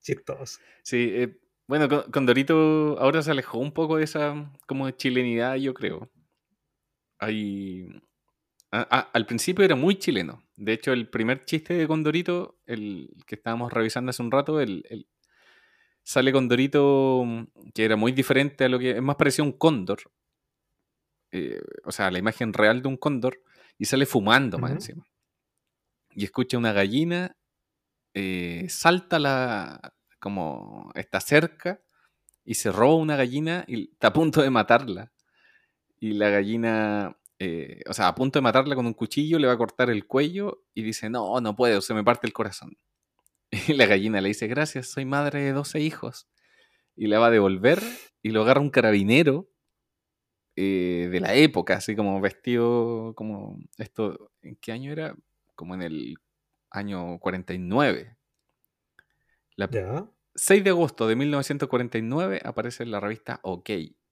[0.00, 0.60] Chistoso.
[0.82, 5.74] Sí, eh, bueno, Con- Condorito ahora se alejó un poco de esa como chilenidad, yo
[5.74, 6.10] creo.
[7.18, 7.88] Hay...
[8.70, 10.42] a- a- al principio era muy chileno.
[10.56, 14.84] De hecho, el primer chiste de Condorito, el que estábamos revisando hace un rato, el,
[14.88, 15.08] el-
[16.04, 17.24] sale Condorito
[17.74, 20.02] que era muy diferente a lo que es más parecido a un cóndor.
[21.32, 23.40] Eh, o sea, la imagen real de un cóndor
[23.78, 25.04] y sale fumando más encima.
[26.10, 27.36] Y escucha una gallina,
[28.12, 31.80] eh, salta la, como está cerca
[32.44, 35.12] y se roba una gallina y está a punto de matarla.
[35.98, 39.54] Y la gallina, eh, o sea, a punto de matarla con un cuchillo, le va
[39.54, 42.76] a cortar el cuello y dice, no, no puedo, se me parte el corazón.
[43.68, 46.26] Y la gallina le dice, gracias, soy madre de 12 hijos.
[46.96, 47.80] Y la va a devolver
[48.22, 49.48] y lo agarra un carabinero
[50.56, 55.16] eh, de la época, así como vestido como esto, ¿en qué año era?
[55.56, 56.16] Como en el
[56.70, 58.16] año 49.
[59.56, 60.08] La, Ya.
[60.36, 63.70] 6 de agosto de 1949 aparece en la revista OK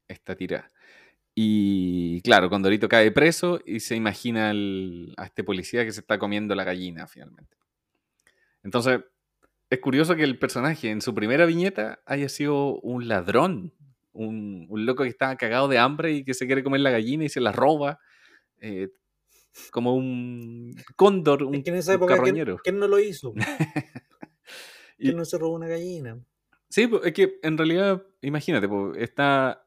[0.08, 0.68] esta tira.
[1.34, 6.54] Y claro, Condorito cae preso y se imagina a este policía que se está comiendo
[6.54, 7.56] la gallina finalmente.
[8.62, 9.00] Entonces,
[9.72, 13.72] es curioso que el personaje en su primera viñeta haya sido un ladrón,
[14.12, 17.24] un, un loco que estaba cagado de hambre y que se quiere comer la gallina
[17.24, 17.98] y se la roba,
[18.58, 18.90] eh,
[19.70, 22.58] como un cóndor, un, Es que en esa época, ¿quién, carroñero.
[22.62, 23.32] quién no lo hizo?
[24.98, 26.18] Y- ¿Quién no se robó una gallina?
[26.68, 28.68] Sí, es que en realidad, imagínate,
[29.02, 29.66] está,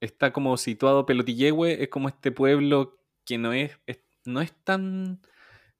[0.00, 5.20] está como situado Pelotillehue, es como este pueblo que no es, es- no es tan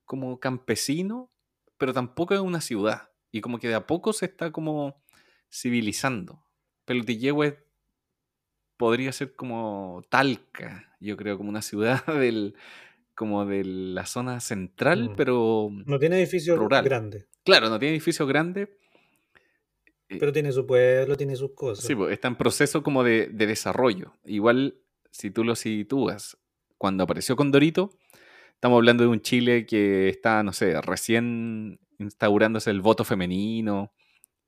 [0.04, 1.30] como campesino,
[1.78, 3.10] pero tampoco es una ciudad.
[3.36, 5.02] Y como que de a poco se está como
[5.52, 6.42] civilizando.
[6.86, 7.58] Pelotillehue
[8.78, 12.54] podría ser como Talca, yo creo, como una ciudad del,
[13.14, 15.16] como de la zona central, Mm.
[15.16, 16.84] pero No tiene edificios Rural.
[16.84, 18.68] grandes, claro, no tiene edificios grandes.
[20.08, 21.84] Eh, pero tiene su pueblo, tiene sus cosas.
[21.84, 24.12] Sí, pues, está en proceso como de, de desarrollo.
[24.24, 24.76] Igual,
[25.10, 26.38] si tú lo sitúas,
[26.78, 27.90] cuando apareció Condorito,
[28.54, 33.92] estamos hablando de un Chile que está, no sé, recién instaurándose el voto femenino,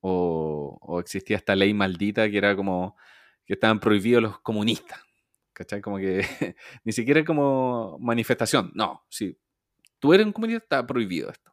[0.01, 2.97] o, existía esta ley maldita que era como
[3.45, 5.01] que estaban prohibidos los comunistas.
[5.53, 5.81] ¿Cachai?
[5.81, 6.25] Como que
[6.85, 8.71] ni siquiera como manifestación.
[8.75, 9.37] No, si
[9.99, 11.53] tú eres un comunista, está prohibido esto.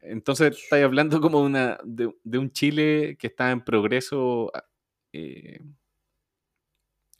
[0.00, 4.50] Entonces, estáis hablando como una, de, un Chile que está en progreso,
[5.12, 5.60] eh,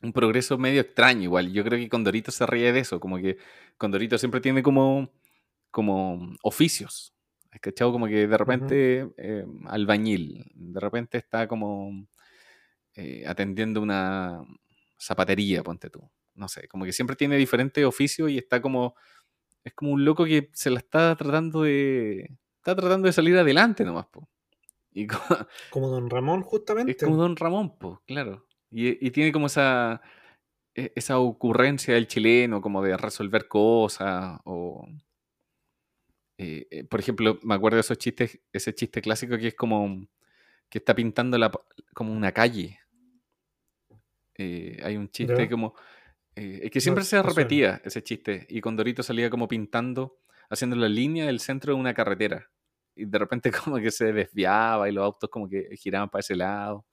[0.01, 1.51] un progreso medio extraño igual.
[1.53, 3.37] Yo creo que Condorito se ríe de eso, como que
[3.77, 5.11] Condorito siempre tiene como,
[5.69, 7.13] como oficios.
[7.51, 7.91] ¿Has cachado?
[7.91, 12.07] Como que de repente eh, albañil, de repente está como
[12.95, 14.41] eh, atendiendo una
[14.97, 16.09] zapatería, ponte tú.
[16.33, 18.95] No sé, como que siempre tiene diferentes oficios y está como,
[19.63, 23.83] es como un loco que se la está tratando de, está tratando de salir adelante
[23.83, 24.29] nomás, po.
[24.93, 25.17] Y co-
[25.71, 26.91] Como Don Ramón, justamente.
[26.93, 28.45] es como Don Ramón, pues, claro.
[28.69, 30.01] Y, y tiene como esa,
[30.73, 34.87] e- esa ocurrencia del chileno, como de resolver cosas, o...
[36.41, 40.07] eh, eh, por ejemplo, me acuerdo de esos chistes, ese chiste clásico que es como
[40.69, 41.51] que está pintando la,
[41.93, 42.79] como una calle.
[44.35, 45.75] Eh, hay un chiste como...
[46.33, 50.89] es que siempre se no repetía ese chiste, y Condorito salía como pintando, haciendo la
[50.89, 52.49] línea del centro de una carretera.
[52.95, 56.35] Y de repente como que se desviaba y los autos como que giraban para ese
[56.35, 56.87] lado.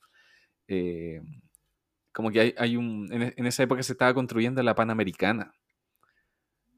[2.13, 3.09] Como que hay, hay un...
[3.11, 5.55] En, en esa época se estaba construyendo la Panamericana.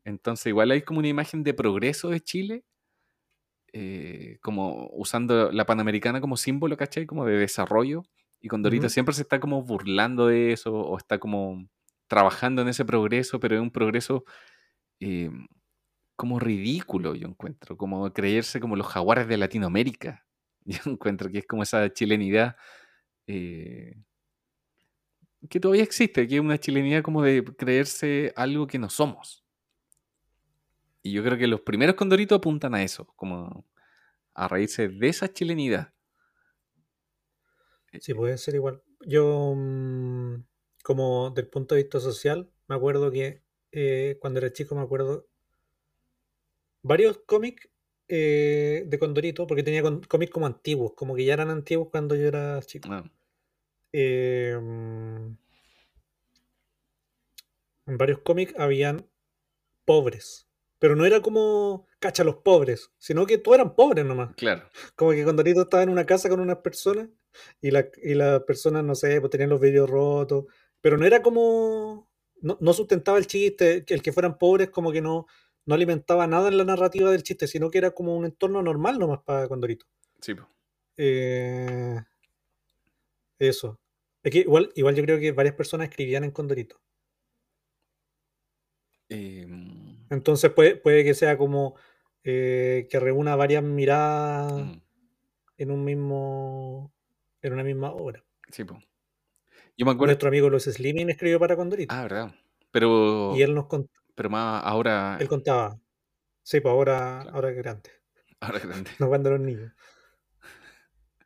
[0.04, 2.64] Entonces igual hay como una imagen de progreso de Chile,
[3.72, 7.06] eh, como usando la Panamericana como símbolo, ¿cachai?
[7.06, 8.02] Como de desarrollo.
[8.40, 8.92] Y Condorito Ujú.
[8.94, 11.68] siempre se está como burlando de eso o está como
[12.08, 14.24] trabajando en ese progreso, pero es un progreso
[15.00, 15.30] eh,
[16.16, 20.26] como ridículo, yo encuentro, como creerse como los jaguares de Latinoamérica.
[20.66, 22.56] Yo encuentro que es como esa chilenidad
[23.26, 23.94] eh,
[25.48, 29.44] que todavía existe, que es una chilenidad como de creerse algo que no somos.
[31.02, 33.66] Y yo creo que los primeros condoritos apuntan a eso, como
[34.34, 35.94] a reírse de esa chilenidad.
[38.00, 38.82] Sí, puede ser igual.
[39.06, 40.44] Yo, mm,
[40.84, 45.26] como del punto de vista social, me acuerdo que eh, cuando era chico, me acuerdo
[46.82, 47.68] varios cómics
[48.08, 52.26] eh, de Condorito, porque tenía cómics como antiguos, como que ya eran antiguos cuando yo
[52.26, 52.88] era chico.
[52.88, 53.04] Ah,
[53.92, 55.34] Eh, mm,
[57.86, 59.06] en varios cómics habían
[59.86, 60.49] pobres,
[60.80, 64.34] pero no era como cacha los pobres, sino que todos eran pobres nomás.
[64.34, 64.64] claro,
[64.96, 67.08] Como que Condorito estaba en una casa con unas personas
[67.60, 70.46] y la, y las personas, no sé, pues tenían los vidrios rotos
[70.80, 72.08] pero no era como.
[72.42, 75.26] No, no sustentaba el chiste, el que fueran pobres, como que no,
[75.66, 78.98] no alimentaba nada en la narrativa del chiste, sino que era como un entorno normal
[78.98, 79.84] nomás para Condorito.
[80.22, 80.34] Sí.
[80.96, 82.00] Eh,
[83.38, 83.78] eso.
[84.22, 86.80] Es que igual, igual yo creo que varias personas escribían en Condorito.
[89.10, 89.79] Em,
[90.10, 91.76] Entonces puede, puede que sea como
[92.24, 94.72] eh, que reúna varias miradas mm,
[95.58, 96.92] en un mismo.
[97.42, 98.24] en una misma obra.
[98.50, 98.78] sí, po.
[99.76, 100.06] Yo me acuerdo.
[100.10, 101.94] Nuestro amigo Luis Slimming escribió para Condorito.
[101.94, 102.34] Ah, verdad.
[102.70, 105.78] Pero, y él nos cont- pero más ahora, él contaba.
[106.42, 107.36] Sí, pues ahora, Claro.
[107.36, 107.90] ahora grande.
[108.40, 108.90] ahora grande.
[109.00, 109.72] No cuando los niños.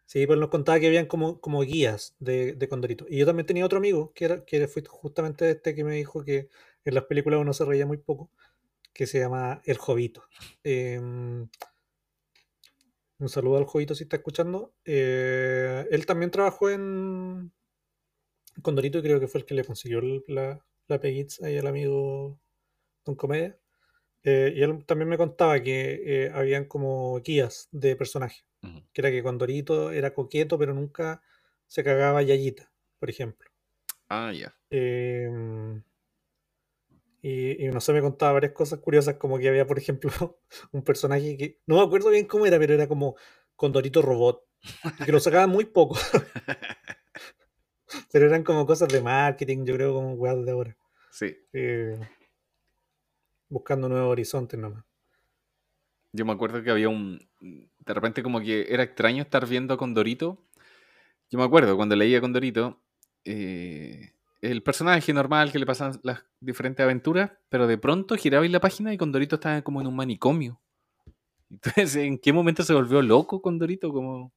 [0.07, 3.07] Sí, pues nos contaba que habían como, como guías de, de Condorito.
[3.09, 6.25] Y yo también tenía otro amigo, que, era, que fue justamente este que me dijo
[6.25, 6.49] que
[6.85, 8.31] en las películas uno se reía muy poco,
[8.95, 10.25] que se llama El Jovito.
[10.63, 11.51] Eh, un
[13.29, 14.75] saludo al Jovito si está escuchando.
[14.85, 17.53] Eh, él también trabajó en
[18.63, 22.41] Condorito y creo que fue el que le consiguió la, la ahí al amigo
[23.05, 23.59] Don Comedia.
[24.23, 28.47] Eh, y él también me contaba que eh, habían como guías de personajes
[28.93, 31.23] que era que Condorito era coqueto, pero nunca
[31.67, 33.51] se cagaba Yayita, por ejemplo.
[34.09, 34.57] Ah, ya.
[34.71, 35.29] Eh,
[37.27, 40.11] y, y no sé, me contaba varias cosas curiosas, como que había, por ejemplo,
[40.73, 43.17] un personaje que no me acuerdo bien cómo era, pero era como
[43.57, 44.45] Condorito Robot,
[45.01, 45.97] y que lo sacaba muy poco,
[48.13, 50.77] pero eran como cosas de marketing, yo creo, como weas de ahora,
[51.11, 51.37] Sí.
[51.53, 51.99] eh,
[53.49, 54.85] buscando nuevos horizontes nomás.
[56.13, 57.29] Yo me acuerdo que había un.
[57.41, 60.39] De repente, como que era extraño estar viendo a Condorito.
[61.31, 62.81] Yo me acuerdo cuando leía a Condorito.
[63.25, 64.13] eh,
[64.51, 68.61] el personaje normal que le pasan las diferentes aventuras, pero de pronto giraba en la
[68.61, 70.61] página y Condorito estaba como en un manicomio.
[71.51, 73.93] Entonces, ¿en qué momento se volvió loco Condorito?
[73.93, 74.33] Como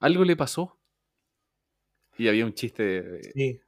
[0.00, 0.78] algo le pasó.
[2.18, 3.60] Y había un chiste Sí.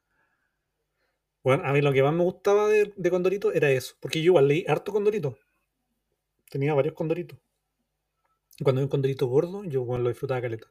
[1.42, 4.26] Bueno, a mí lo que más me gustaba de, de Condorito era eso, porque yo
[4.26, 5.38] igual leí harto Condorito.
[6.50, 7.38] Tenía varios Condoritos.
[8.62, 10.68] Cuando había un Condorito gordo, yo bueno, lo disfrutaba caleta.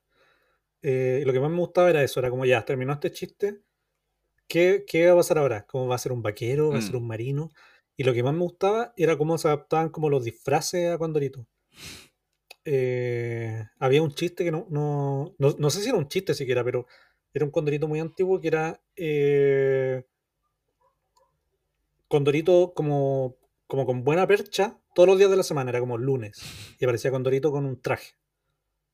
[0.82, 3.62] Eh, lo que más me gustaba era eso, era como ya, terminó este chiste,
[4.48, 5.66] ¿qué, qué va a pasar ahora?
[5.66, 6.72] ¿Cómo va a ser un vaquero?
[6.72, 6.98] ¿Va a ser Mm.
[6.98, 7.50] un marino?
[7.96, 11.48] Y lo que más me gustaba era cómo se adaptaban como los disfraces a Condorito.
[12.66, 16.64] Eh, había un chiste que no, no, no, no sé si era un chiste siquiera,
[16.64, 16.86] pero
[17.34, 20.04] era un Condorito muy antiguo que era eh,
[22.08, 23.36] Condorito como,
[23.68, 26.42] como con buena percha todos los días de la semana, era como lunes.
[26.80, 28.16] Y aparecía Condorito con un traje.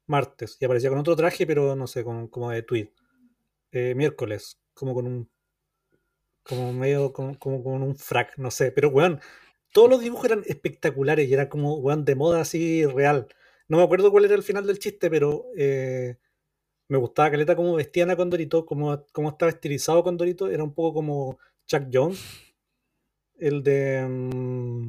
[0.07, 0.57] Martes.
[0.59, 2.89] Y aparecía con otro traje, pero no sé, con, como de tweed.
[3.71, 5.29] Eh, miércoles, como con un.
[6.43, 8.71] Como medio, como, como con un frac, no sé.
[8.71, 9.19] Pero weón,
[9.71, 13.27] todos los dibujos eran espectaculares y era como, weón, de moda así real.
[13.67, 16.17] No me acuerdo cuál era el final del chiste, pero eh,
[16.89, 20.49] me gustaba caleta cómo vestían a Condorito, cómo, cómo estaba estilizado Condorito.
[20.49, 22.19] Era un poco como Chuck Jones,
[23.37, 24.05] el de.
[24.07, 24.87] mm,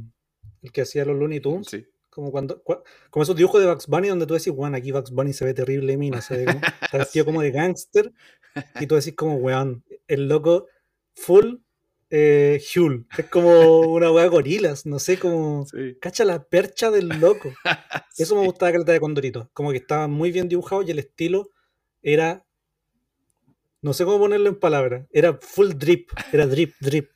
[0.62, 1.68] el que hacía los Looney Tunes.
[1.68, 1.86] Sí.
[2.10, 5.10] Como cuando cua- como esos dibujos de Bugs Bunny donde tú decís, weón, aquí Bugs
[5.10, 8.12] Bunny se ve terrible mina, se ve como, está vestido como de gángster,
[8.80, 10.66] y tú decís como, weón, el loco
[11.14, 11.56] full
[12.10, 15.96] eh, Huel, es como una weá gorilas, no sé, como, Sí.
[16.00, 17.52] cacha la percha del loco.
[18.16, 21.50] Eso me gustaba caleta de Condorito, como que estaba muy bien dibujado y el estilo
[22.02, 22.46] era,
[23.82, 27.10] no sé cómo ponerlo en palabras, era full drip, era drip, drip.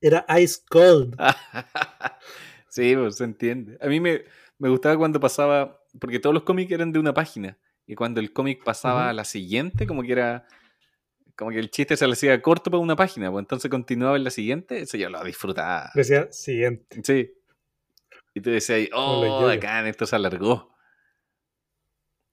[0.00, 1.16] Era ice cold.
[2.68, 3.78] sí, pues se entiende.
[3.80, 4.22] A mí me,
[4.58, 8.32] me gustaba cuando pasaba, porque todos los cómics eran de una página, y cuando el
[8.32, 10.46] cómic pasaba a la siguiente, como que era,
[11.36, 14.24] como que el chiste se le hacía corto para una página, pues entonces continuaba en
[14.24, 15.90] la siguiente, eso yo lo disfrutaba.
[15.94, 17.00] Decía, siguiente.
[17.02, 17.32] Sí.
[18.34, 19.56] Y tú decías, oh, yoyos.
[19.56, 20.74] bacán, esto se alargó.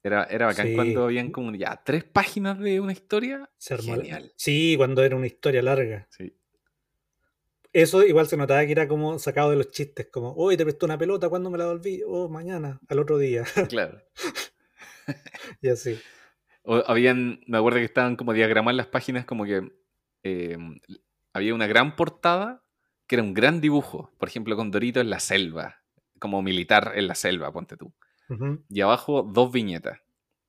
[0.03, 0.75] Era, era bacán Sí.
[0.75, 3.49] cuando habían como ya tres páginas de una historia.
[3.59, 4.33] Genial.
[4.35, 6.07] Sí, cuando era una historia larga.
[6.09, 6.35] Sí.
[7.73, 10.85] Eso igual se notaba que era como sacado de los chistes, como, hoy te prestó
[10.87, 12.01] una pelota, ¿cuándo me la devolví?
[12.05, 13.45] Oh, mañana, al otro día.
[13.69, 14.01] Claro.
[15.61, 15.97] y así.
[16.63, 19.71] O habían, me acuerdo que estaban como diagramadas las páginas como que
[20.23, 20.57] eh,
[21.33, 22.63] había una gran portada
[23.07, 24.11] que era un gran dibujo.
[24.17, 25.81] Por ejemplo, con Dorito en la selva,
[26.19, 27.93] como militar en la selva, ponte tú.
[28.69, 29.99] Y abajo dos viñetas.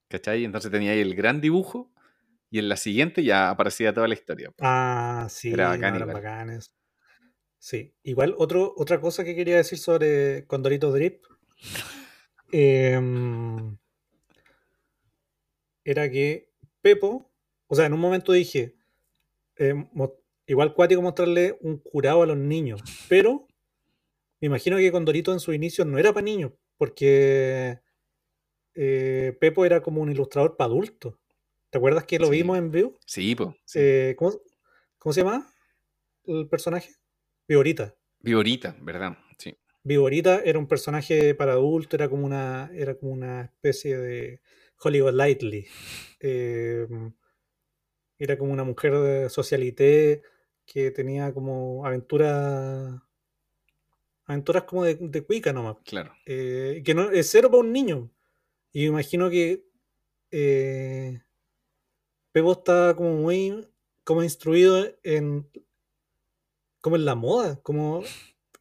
[0.08, 0.44] ¿Cachai?
[0.44, 1.90] Entonces tenía ahí el gran dibujo
[2.50, 4.52] y en la siguiente ya aparecía toda la historia.
[4.60, 6.22] Ah, sí, Era no, bacán eran igual.
[6.22, 6.74] bacanes.
[7.58, 11.24] Sí, igual otro, otra cosa que quería decir sobre Condorito Drip
[12.52, 13.76] em,
[15.84, 17.30] era que Pepo,
[17.66, 18.74] o sea, en un momento dije,
[19.56, 19.74] eh,
[20.46, 23.46] igual cuático mostrarle un curado a los niños, pero
[24.40, 27.78] me imagino que Condorito en sus inicios no era para niños, porque
[28.74, 31.14] eh, Pepo era como un ilustrador para adultos.
[31.70, 32.32] ¿Te acuerdas que lo Sí.
[32.32, 32.98] vimos en View?
[33.06, 33.36] Sí.
[33.74, 34.32] Eh, ¿cómo,
[34.98, 35.46] ¿Cómo se llama
[36.24, 36.90] el personaje?
[37.48, 37.94] Viborita.
[38.20, 39.16] Viborita, ¿verdad?
[39.38, 39.56] Sí.
[39.84, 44.40] Viborita era un personaje para adulto, era como una, era como una especie de
[44.82, 45.66] Hollywood Lightly.
[46.20, 46.86] Eh,
[48.18, 50.22] era como una mujer de socialité
[50.64, 53.00] que tenía como aventuras
[54.24, 55.76] aventuras como de, de cuica nomás.
[55.84, 56.14] Claro.
[56.26, 58.10] Eh, que no es cero para un niño.
[58.72, 59.64] Y me imagino que
[60.30, 61.20] eh,
[62.32, 63.68] Pepo está como muy
[64.04, 65.48] como instruido en
[66.80, 68.02] como en la moda, como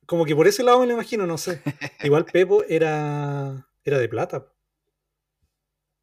[0.06, 1.62] como que por ese lado me lo imagino, no sé.
[2.04, 4.52] Igual Pepo era era de plata.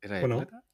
[0.00, 0.36] ¿Era de ¿O no?
[0.38, 0.64] plata?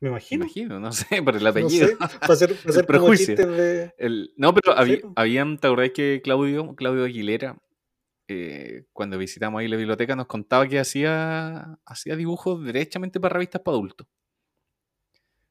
[0.00, 0.44] Me Me imagino.
[0.44, 1.88] imagino, no sé, por el No apellido.
[1.88, 3.36] sé, para hacer, para prejuicio.
[3.36, 3.92] de.
[3.98, 7.58] El- no, pero había, habían, ¿te acordás que Claudio, Claudio Aguilera,
[8.28, 13.62] eh, cuando visitamos ahí la biblioteca, nos contaba que hacía, hacía dibujos derechamente para revistas
[13.62, 14.06] para adultos?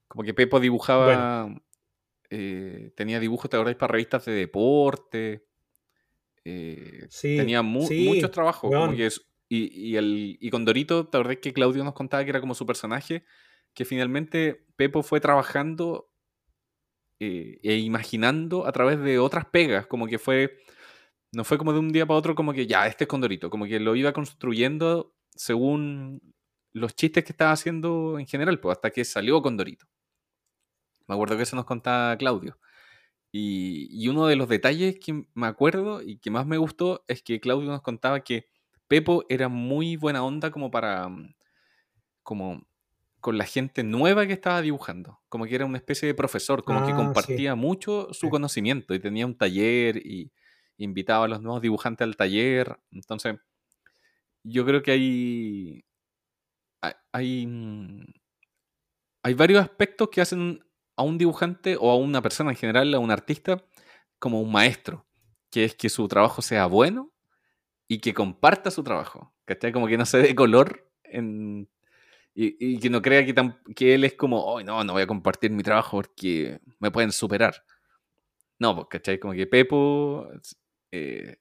[0.08, 1.50] Como que Pepo dibujaba,
[2.30, 3.76] eh, tenía dibujos, ¿te acordás?
[3.76, 5.46] Para revistas de deporte.
[6.46, 8.70] eh, Sí, tenía mu- sí, muchos trabajos.
[8.70, 8.96] Como weón.
[8.98, 9.26] que es-
[9.56, 12.66] y, el, y con Dorito, ¿te acordás que Claudio nos contaba que era como su
[12.66, 13.26] personaje?
[13.74, 16.10] Que finalmente Pepo fue trabajando
[17.20, 20.58] eh, e imaginando a través de otras pegas, como que fue,
[21.32, 23.66] no fue como de un día para otro, como que ya, este es Condorito, como
[23.66, 26.22] que lo iba construyendo según
[26.74, 29.86] los chistes que estaba haciendo en general, pues hasta que salió Condorito.
[31.08, 32.58] Me acuerdo que eso nos contaba Claudio.
[33.32, 37.39] Y uno de los detalles que me acuerdo y que más me gustó es que
[37.39, 38.53] Claudio nos contaba que
[38.88, 41.36] Pepo era muy buena onda como para, mm,
[42.24, 42.68] como
[43.22, 46.84] con la gente nueva que estaba dibujando, como que era una especie de profesor, como
[46.84, 47.34] que Ah, sí.
[47.34, 48.30] compartía mucho su Sí.
[48.30, 50.32] conocimiento y tenía un taller y
[50.78, 52.80] invitaba a los nuevos dibujantes al taller.
[52.92, 53.38] Entonces,
[54.44, 55.86] yo creo que hay,
[56.82, 58.06] hay, hay, mm,
[59.24, 60.64] hay varios aspectos que hacen
[60.98, 63.64] a un dibujante o a una persona en general, a un artista,
[64.20, 65.08] como un maestro,
[65.52, 67.12] que es que su trabajo sea bueno
[67.88, 69.72] y que comparta su trabajo, ¿cachai?
[69.72, 70.90] Como que no se dé color
[72.36, 73.26] y, que no crea
[73.76, 77.12] que él es como, oh, no, no voy a compartir mi trabajo porque me pueden
[77.12, 77.64] superar.
[78.60, 79.20] No, pues, ¿cachai?
[79.20, 80.30] Como que Pepo,
[80.92, 81.38] eh,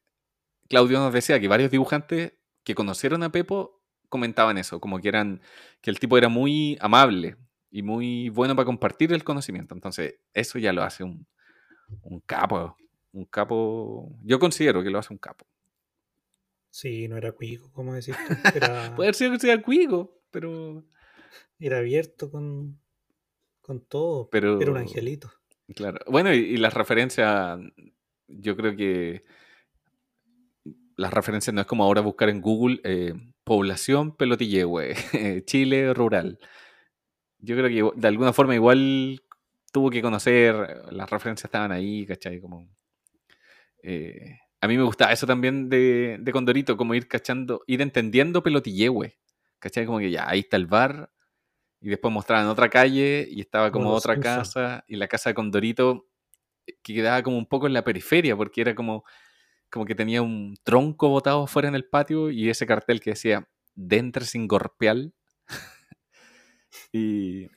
[0.68, 2.34] Claudio nos decía que varios dibujantes
[2.64, 5.40] que conocieron a Pepo comentaban eso, como que eran,
[5.80, 7.36] que el tipo era muy amable
[7.70, 9.74] y muy bueno para compartir el conocimiento.
[9.74, 11.26] Entonces, eso ya lo hace un,
[12.02, 12.76] un capo,
[13.12, 15.46] un capo, yo considero que lo hace un capo.
[16.72, 18.12] Sí, no era cuico, como tú.
[18.56, 20.82] Era, Puede ser que sea cuico, pero...
[21.58, 22.80] era abierto con,
[23.60, 24.30] con todo.
[24.30, 25.30] Pero- Era un angelito.
[25.76, 25.98] Claro.
[26.06, 27.58] Bueno, y, y las referencias,
[28.26, 29.22] yo creo que
[30.96, 33.12] las referencias no es como ahora buscar en Google eh,
[33.44, 34.94] población pelotillehue,
[35.46, 36.38] Chile rural.
[37.38, 39.20] Yo creo que de alguna forma igual
[39.72, 40.54] tuvo que conocer,
[40.90, 42.40] las referencias estaban ahí, ¿cachai?
[42.40, 42.66] Como,
[43.82, 48.44] eh, a mí me gustaba eso también de, de Condorito, como ir cachando, ir entendiendo
[48.44, 49.18] pelotillehue,
[49.58, 49.86] ¿cachai?
[49.86, 51.12] Como que ya, ahí está el bar,
[51.80, 56.06] y después mostraban otra calle, y estaba Como otra casa, y la casa de Condorito
[56.64, 59.02] eh, que quedaba como un poco en la periferia, porque era como,
[59.68, 63.48] como que tenía un tronco botado fuera en el patio, y ese cartel que decía,
[63.74, 65.12] Dentre sin gorpial.
[66.92, 67.48] y...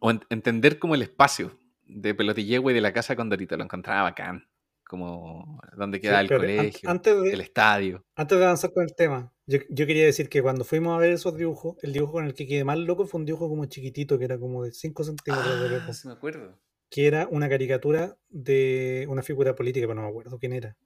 [0.00, 3.62] O en- entender como el espacio de Pelotillehue y de la casa de Condorito, lo
[3.62, 4.49] encontraba bacán.
[4.90, 8.04] Como donde queda Sí, el an- colegio, antes, de, el estadio.
[8.16, 11.10] antes de avanzar con el tema, yo, yo quería decir que cuando fuimos a ver
[11.12, 14.18] esos dibujos, el dibujo con el que quedé más loco fue un dibujo como chiquitito,
[14.18, 16.58] que era como de 5 centímetros de Ah, sí me acuerdo.
[16.90, 20.76] que era una caricatura de una figura política, pero no me acuerdo quién era.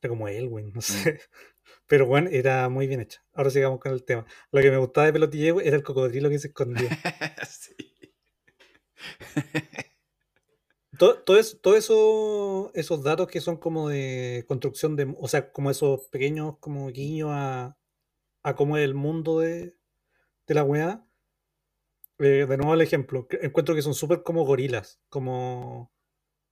[0.00, 1.18] Era como Elwin, no sé.
[1.88, 3.20] Pero bueno, era muy bien hecha.
[3.34, 4.26] Ahora sigamos con el tema.
[4.52, 6.90] Lo que me gustaba de Pelotillego era el cocodrilo que se escondía.
[7.48, 7.74] sí.
[10.98, 15.50] Todo, todo eso, todo eso- esos datos que son como de construcción de, o sea,
[15.52, 17.76] como esos pequeños como guiños a,
[18.42, 19.76] a cómo es el mundo de,
[20.46, 21.06] de la weá.
[22.18, 25.92] Eh, de nuevo el ejemplo, encuentro que son súper como gorilas, como,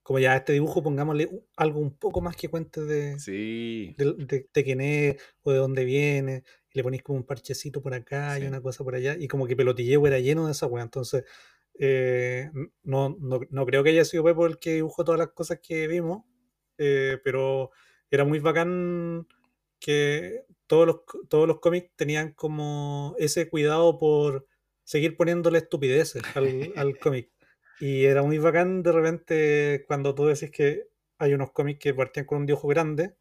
[0.02, 3.94] como ya a este dibujo pongámosle algo un poco más que cuente de, Sí.
[3.98, 7.82] de, de- de quién es o de dónde viene, y le ponéis como un parchecito
[7.82, 8.48] por acá y Sí.
[8.48, 11.24] una cosa por allá, y como que Pelotilleo era lleno de esa weá, entonces
[11.78, 12.50] eh,
[12.82, 15.86] no, no, no creo que haya sido Pepo el que dibujó todas las cosas que
[15.86, 16.24] vimos,
[16.78, 17.70] eh, pero
[18.10, 19.26] era muy bacán
[19.80, 20.96] que todos los,
[21.28, 24.46] todos los cómics tenían como ese cuidado por
[24.84, 27.30] seguir poniéndole estupideces al, al cómic.
[27.80, 32.26] Y era muy bacán de repente cuando tú decís que hay unos cómics que partían
[32.26, 33.14] con un dibujo grande,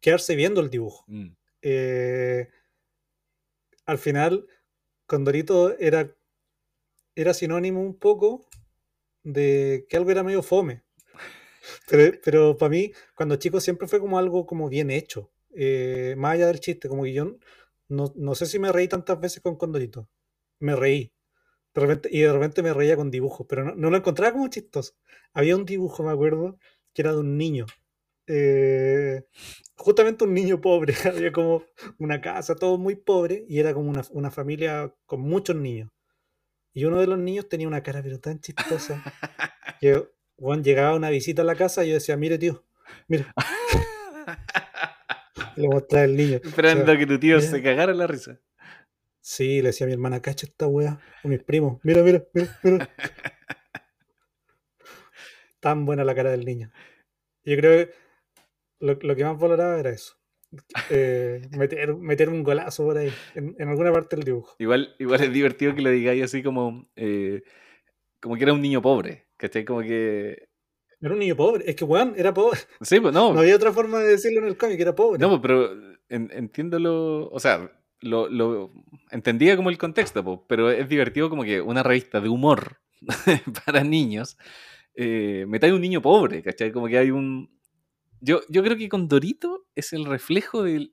[0.00, 1.04] quedarse viendo el dibujo.
[1.06, 1.28] Mm.
[1.62, 2.48] Eh,
[3.86, 4.46] al final,
[5.06, 6.14] Condorito era,
[7.16, 8.46] era sinónimo un poco
[9.24, 10.84] de que algo era medio fome.
[11.88, 15.30] Pero, pero para mí, cuando chico siempre fue como algo como bien hecho.
[15.54, 17.36] eh, más allá del chiste, como que yo
[17.88, 20.08] no, no sé si me reí tantas veces con Condorito.
[20.60, 21.12] Me reí.
[22.10, 24.94] Y de repente me reía con dibujos, pero no, no lo encontraba como chistoso.
[25.34, 26.58] Había un dibujo, me acuerdo,
[26.94, 27.66] que era de un niño.
[28.28, 29.24] eh,
[29.76, 30.94] justamente un niño pobre.
[31.06, 31.64] Había como
[31.98, 35.90] una casa, todo muy pobre, y era como una, una familia con muchos niños.
[36.76, 39.02] Y uno de los niños tenía una cara pero tan chistosa
[39.80, 42.66] que Juan llegaba a una visita a la casa y yo decía, mire tío,
[43.08, 43.24] mire.
[45.56, 46.38] Y le mostraba el niño.
[46.44, 47.48] Esperando O sea, que tu tío mira.
[47.48, 48.38] se cagara la risa.
[49.22, 52.58] Sí, le decía a mi hermana, cacha esta wea, o mis primos, mira, mira, mira,
[52.62, 52.90] mira.
[55.60, 56.70] Tan buena la cara del niño.
[57.44, 57.94] Yo creo que
[58.80, 60.15] lo, lo que más valoraba era eso.
[60.90, 64.54] Eh, meter, meter un golazo por ahí, en, en alguna parte del dibujo.
[64.58, 67.42] Igual, igual es divertido que lo digáis así como, eh,
[68.20, 69.26] como que era un niño pobre.
[69.36, 69.64] ¿Cachai?
[69.64, 70.48] Como que.
[71.00, 72.58] Era un niño pobre, es que weón, era pobre.
[72.80, 73.34] Sí, pues no.
[73.34, 75.18] No había otra forma de decirlo en el cómic, era pobre.
[75.18, 75.72] No, pues, pero
[76.08, 77.28] en- entiendo lo.
[77.28, 77.70] O sea,
[78.00, 78.72] lo, lo-
[79.10, 82.78] entendía como el contexto, pues, pero es divertido como que una revista de humor
[83.66, 84.38] para niños
[84.94, 86.72] eh, metáis un niño pobre, ¿cachai?
[86.72, 87.54] Como que hay un.
[88.20, 90.92] Yo, yo creo que Condorito es el reflejo del,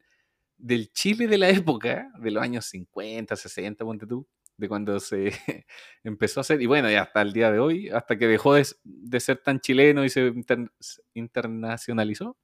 [0.57, 5.31] del Chile de la época, de los años 50, 60, ponte tú, de cuando se
[6.03, 8.67] empezó a hacer, y bueno, y hasta el día de hoy, hasta que dejó de,
[8.83, 12.37] de ser tan chileno y se inter- se internacionalizó,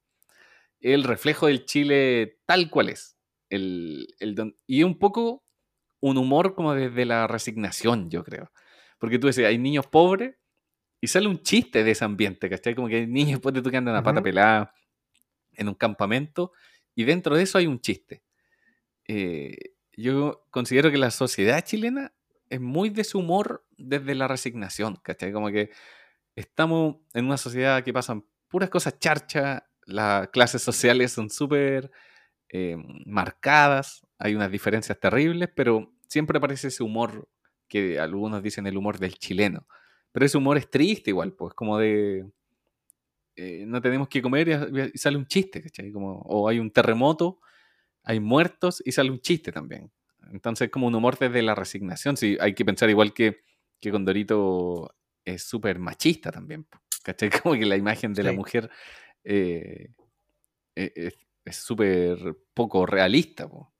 [0.80, 3.16] el reflejo del Chile tal cual es.
[3.50, 5.44] El, el don- y un poco
[6.00, 8.52] un humor como desde la resignación, yo creo.
[8.98, 10.36] Porque tú decías, hay niños pobres
[11.00, 12.74] y sale un chiste de ese ambiente, ¿cachai?
[12.74, 14.24] Como que hay niños ponte tú que andan a pata Ujú.
[14.24, 14.74] pelada
[15.54, 16.52] en un campamento
[16.94, 18.22] y dentro de eso hay un chiste.
[19.06, 19.56] Eh,
[19.96, 22.12] yo considero que la sociedad chilena
[22.48, 25.32] es muy de su humor desde la resignación, ¿cachai?
[25.32, 25.70] Como que
[26.36, 31.90] estamos en una sociedad que pasan puras cosas charchas, las clases sociales son súper
[32.48, 32.76] eh,
[33.06, 37.28] marcadas, hay unas diferencias terribles, pero siempre aparece ese humor
[37.68, 39.66] que algunos dicen el humor del chileno.
[40.12, 42.26] Pero ese humor es triste igual, pues como de...
[43.36, 44.48] eh, no tenemos que comer
[44.94, 45.92] y, sale un chiste, ¿cachai?
[45.92, 47.40] Como, o hay un terremoto,
[48.02, 49.90] hay muertos y sale un chiste también.
[50.32, 52.16] Entonces como un humor desde la resignación.
[52.16, 53.42] Sí, hay que pensar igual que,
[53.80, 54.94] que Condorito
[55.24, 56.66] es súper machista también.
[57.02, 57.30] ¿Cachai?
[57.42, 58.70] Como que la imagen de la mujer
[59.24, 59.88] eh,
[60.76, 62.18] eh, es es súper
[62.54, 63.48] poco realista.
[63.48, 63.72] po.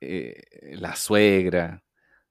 [0.00, 1.82] Eh, la suegra,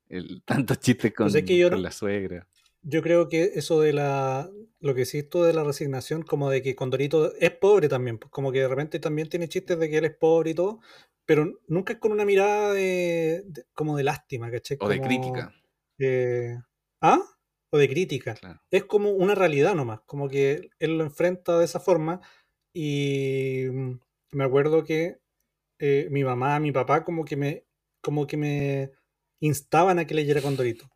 [0.09, 2.47] el- tantos chistes con, Pues es que yo con la suegra.
[2.83, 4.49] Yo creo que eso de la.
[4.79, 8.51] Lo que hiciste de la resignación, como de que Condorito es pobre también, pues como
[8.51, 10.79] que de repente también tiene chistes de que él es pobre y todo,
[11.25, 14.77] pero nunca es con una mirada de, de- como de lástima, ¿cachai?
[14.81, 15.53] O de crítica,
[15.99, 16.57] eh,
[16.99, 17.19] ¿Ah?
[17.71, 18.33] O de crítica.
[18.33, 18.59] claro.
[18.71, 22.21] Es como una realidad nomás, como que él lo enfrenta de esa forma
[22.73, 23.99] y mm,
[24.31, 25.19] me acuerdo que
[25.79, 27.65] eh, mi mamá, mi papá como que me
[28.01, 28.91] como que me
[29.41, 30.89] instaban a que leyera Condorito,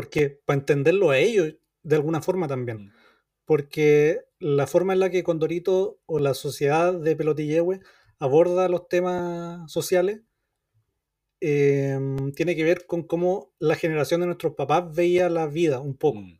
[0.00, 2.92] porque para entenderlo a ellos de alguna forma también, Mm.
[3.44, 7.80] porque la forma en la que Condorito o la sociedad de Pelotillehue
[8.18, 10.22] aborda los temas sociales
[11.40, 15.96] em, tiene que ver con cómo la generación de nuestros papás veía la vida un
[15.96, 16.20] poco.
[16.20, 16.38] Mm.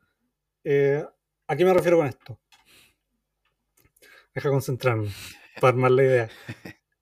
[0.64, 1.04] Eh,
[1.46, 2.40] ¿A qué me refiero con esto?
[4.34, 5.08] Deja concentrarme
[5.60, 6.30] para armar la idea.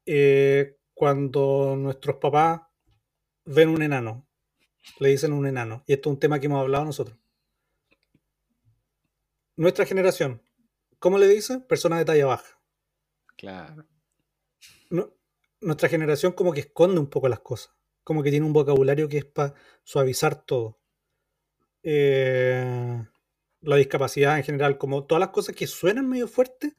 [0.07, 2.63] Eh, cuando nuestros papás
[3.45, 4.28] ven un enano,
[5.01, 7.17] le dicen un enano, y esto es un tema que hemos hablado nosotros.
[9.57, 10.43] Nuestra generación,
[10.99, 11.61] ¿cómo le dice?
[11.61, 12.61] Persona de talla baja.
[13.37, 13.87] Claro.
[14.91, 15.13] Nu-
[15.61, 17.75] nuestra generación como que esconde un poco las cosas,
[18.05, 20.79] como que tiene un vocabulario que es para suavizar todo.
[21.83, 23.05] Eh,
[23.61, 26.77] la discapacidad en general, como todas las cosas que suenan medio fuertes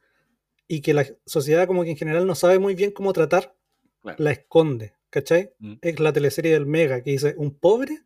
[0.68, 3.55] y que la sociedad como que en general no sabe muy bien cómo tratar,
[4.01, 4.24] Claro.
[4.24, 5.51] la esconde, ¿cachai?
[5.60, 5.74] Mm.
[5.82, 7.99] Es la teleserie del Mega que dice, un pobre,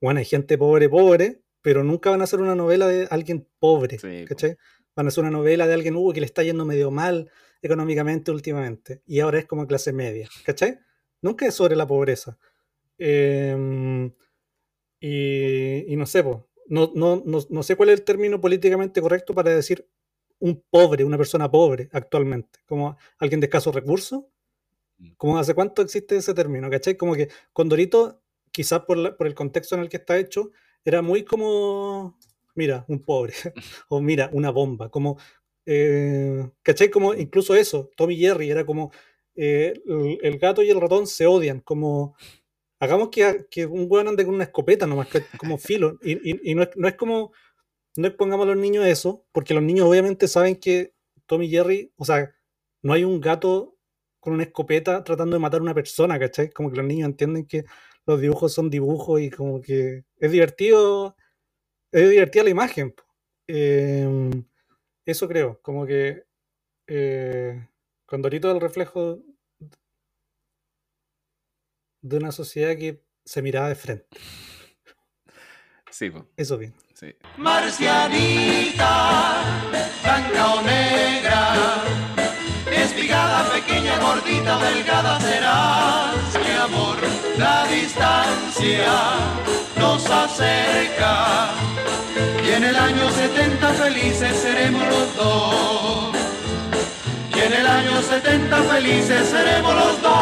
[0.00, 3.98] bueno, hay gente pobre, pobre, pero nunca van a hacer una novela de alguien pobre,
[3.98, 4.24] Sí.
[4.26, 4.56] ¿cachai?
[4.96, 7.30] Van a hacer una novela de alguien uh, que le está yendo medio mal
[7.62, 10.78] económicamente últimamente y ahora es como clase media, ¿cachai?
[11.22, 12.38] Nunca es sobre la pobreza.
[12.98, 14.12] Em,
[15.00, 19.00] y, y no sé, po, no, no, no, no sé cuál es el término políticamente
[19.00, 19.88] correcto para decir
[20.38, 24.24] un pobre, una persona pobre actualmente, como alguien de escasos recursos.
[25.16, 26.96] Como hace cuánto existe ese término, ¿cachai?
[26.96, 30.50] Como que Condorito, quizás por, por el contexto en el que está hecho,
[30.84, 32.18] era muy como,
[32.54, 33.34] mira, un pobre,
[33.88, 35.18] o mira, una bomba, como,
[35.66, 36.90] eh, ¿cachai?
[36.90, 38.92] Como incluso eso, Tommy Jerry era como,
[39.34, 39.74] eh,
[40.22, 42.16] el, gato y el ratón se odian, como,
[42.80, 46.62] hagamos que, que un weón ande con una escopeta nomás, que- como filo, y, no,
[46.64, 47.32] es, no es como,
[47.96, 50.92] no expongamos a los niños eso, porque los niños obviamente saben que
[51.26, 52.34] Tommy Jerry, o sea,
[52.82, 53.73] no hay un gato
[54.24, 56.48] con una escopeta tratando de matar a una persona, ¿cachai?
[56.50, 57.64] Como que los niños entienden que
[58.06, 61.14] los dibujos son dibujos y como que es divertido,
[61.92, 62.94] es divertida la imagen.
[63.46, 64.44] Em,
[65.04, 66.24] eso creo, como que
[66.86, 67.68] eh,
[68.06, 69.22] Condorito es el reflejo
[72.00, 74.06] de una sociedad que se miraba de frente.
[75.90, 76.72] Sí, po, Eso bien.
[76.94, 77.14] sí.
[77.36, 78.88] Marcianita,
[80.02, 82.13] blanca o negra,
[82.94, 86.14] espigada, pequeña, gordita, delgada serás,
[86.46, 86.96] mi amor,
[87.36, 88.92] la distancia
[89.76, 91.50] nos acerca.
[92.46, 96.14] Y en el año 70 felices seremos los dos.
[97.34, 100.14] Y en el año 70 felices seremos los dos.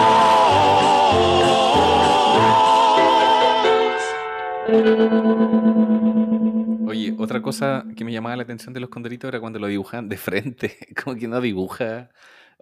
[6.88, 10.08] Oye, otra cosa que me llamaba la atención de los condoritos era cuando lo dibujan
[10.08, 10.78] de frente.
[11.04, 12.08] Como que no dibuja.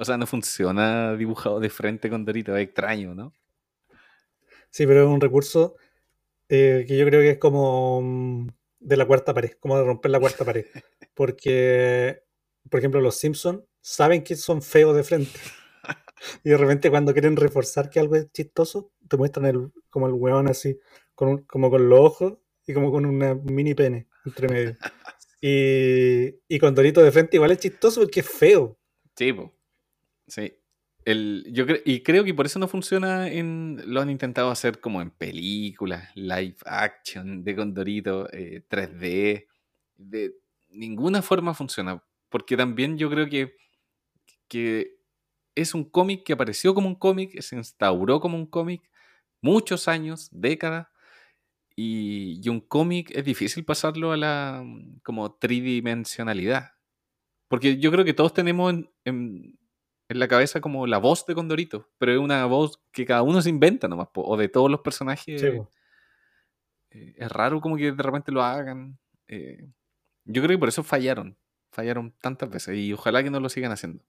[0.01, 2.57] O sea, no funciona dibujado de frente Condorito.
[2.57, 3.35] Es extraño, ¿no?
[4.71, 5.77] Sí, pero es un recurso
[6.49, 8.49] eh, que yo creo que es como mm,
[8.81, 10.65] de la cuarta pared, como de romper la cuarta pared.
[11.15, 12.23] Porque,
[12.71, 15.39] por ejemplo, los Simpsons saben que son feos de frente.
[16.45, 20.13] Y de repente cuando quieren reforzar que algo es chistoso, te muestran el, como el
[20.13, 20.79] hueón así,
[21.15, 22.35] con un- como con los ojos
[22.67, 24.77] y como con una mini pene entre medio.
[25.43, 28.79] Y, y con Dorito de frente igual es chistoso porque es feo.
[29.17, 29.55] Sí, po.
[30.31, 30.53] Sí.
[31.05, 33.81] El, yo y creo que por eso no funciona en.
[33.87, 39.47] Lo han intentado hacer como en películas, live action, de Condorito, eh, 3D.
[39.97, 40.35] De
[40.71, 42.03] ninguna forma funciona.
[42.29, 43.57] Porque también yo creo que,
[44.49, 44.99] que
[45.55, 48.83] es un cómic que apareció como un cómic, se instauró como un cómic,
[49.43, 50.89] muchos años, décadas.
[51.77, 54.65] Y, y un cómic es difícil pasarlo a la
[55.05, 56.73] como tridimensionalidad.
[57.49, 59.60] Porque yo creo que todos tenemos en, en-
[60.11, 63.41] en la cabeza como la voz de Condorito, pero es una voz que cada uno
[63.41, 65.41] se inventa nomás, po, o de todos los personajes.
[65.41, 65.47] Sí,
[66.91, 68.99] eh, es raro como que de repente lo hagan.
[69.29, 69.65] eh,
[70.25, 71.37] yo creo que por eso fallaron,
[71.73, 74.05] fallaron tantas veces y ojalá que no lo sigan haciendo.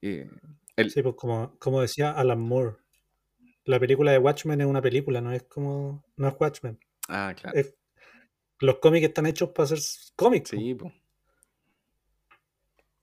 [0.00, 0.28] Eh,
[0.76, 2.76] el- Sí, pues como, como decía Alan Moore,
[3.64, 6.78] la película de Watchmen es una película, no es como, no es Watchmen.
[7.08, 7.58] ah, claro.
[7.58, 7.74] Es-
[8.60, 9.78] los cómics están hechos para ser
[10.14, 10.50] cómics.
[10.50, 10.92] Sí, po.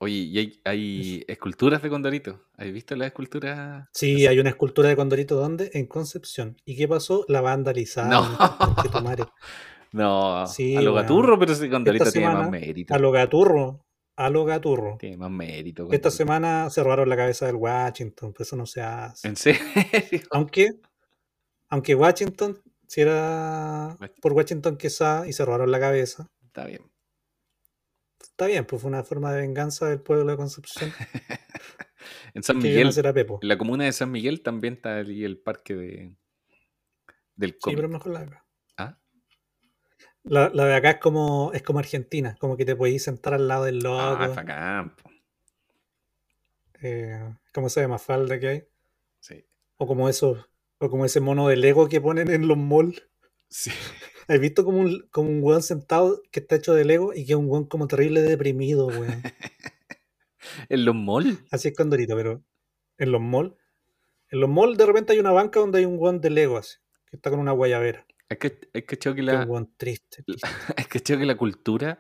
[0.02, 2.46] Oye, y hay, hay esculturas de Condorito.
[2.56, 3.90] ¿Has visto las esculturas?
[3.94, 5.72] Sí, hay una escultura de Condorito, ¿dónde?
[5.74, 6.56] En Concepción.
[6.64, 7.26] ¿Y qué pasó?
[7.28, 8.10] La vandalizaron.
[8.10, 9.28] No.
[9.92, 12.94] No, Sí, a lo gaturro, pero si Condorito Esta tiene más mérito.
[12.94, 13.88] A lo gaturro.
[14.16, 14.98] A lo gaturro.
[15.00, 15.88] Tiene más mérito.
[15.92, 19.28] Esta semana se robaron la cabeza del Washington, pues eso no se hace.
[19.28, 19.62] ¿En serio?
[20.32, 20.76] Aunque,
[21.70, 26.82] aunque Washington, si era por Washington Quesada y se robaron la cabeza, Está bien.
[28.22, 30.92] Está bien, pues fue una forma de venganza del pueblo de Concepción.
[32.34, 36.16] En San Miguel, en la comuna de San Miguel también está ahí el parque de,
[37.36, 37.78] del Sí, cómic.
[37.78, 38.46] pero mejor la de acá.
[38.78, 38.98] ¿Ah?
[40.24, 43.48] La, la de acá es como, es como Argentina, como que te podéis sentar al
[43.48, 44.00] lado del loco.
[44.00, 45.10] Ah, es bacán, po.
[46.82, 48.64] eh, como esa de Mafalda que hay.
[49.20, 49.46] Sí.
[49.78, 50.48] O como eso,
[50.78, 53.04] o como ese mono de Lego que ponen en los malls.
[53.50, 53.72] Sí.
[54.30, 57.34] ¿Has visto como un, como un weón sentado que está hecho de Lego y que
[57.34, 59.22] es un weón como terrible deprimido, weón?
[60.70, 61.40] En los malls.
[61.52, 62.42] Así es Condorito, pero
[62.98, 63.54] en los malls.
[64.30, 66.78] En los malls de repente hay una banca donde hay un weón de Lego así,
[67.10, 68.06] que está con una guayabera.
[68.30, 70.24] Es que, es que, que Que es la, un triste.
[70.24, 70.48] triste.
[70.78, 72.00] es que que la cultura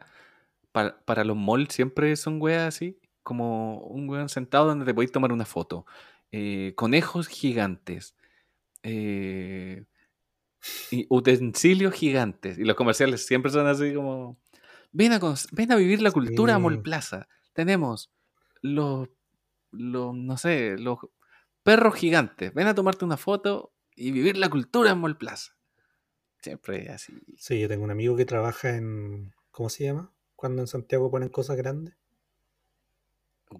[0.71, 5.11] para, para los malls siempre son weas así, como un weón sentado donde te podéis
[5.11, 5.85] tomar una foto.
[6.31, 8.15] Eh, conejos gigantes.
[8.83, 9.83] eh,
[10.91, 12.57] y utensilios gigantes.
[12.57, 14.37] Y los comerciales siempre son así como.
[14.91, 15.19] Ven a,
[15.51, 16.81] ven a vivir la cultura a Mall Sí.
[16.81, 17.27] Plaza.
[17.53, 18.11] Tenemos
[18.61, 19.09] los,
[19.71, 20.99] los, no sé, los
[21.63, 22.53] perros gigantes.
[22.53, 25.55] Ven a tomarte una foto y vivir la cultura en Mall Plaza.
[26.41, 27.13] Siempre así.
[27.37, 29.33] Sí, yo tengo un amigo que trabaja en.
[29.51, 30.11] ¿Cómo se llama?
[30.35, 31.95] Cuando en Santiago ponen cosas grandes.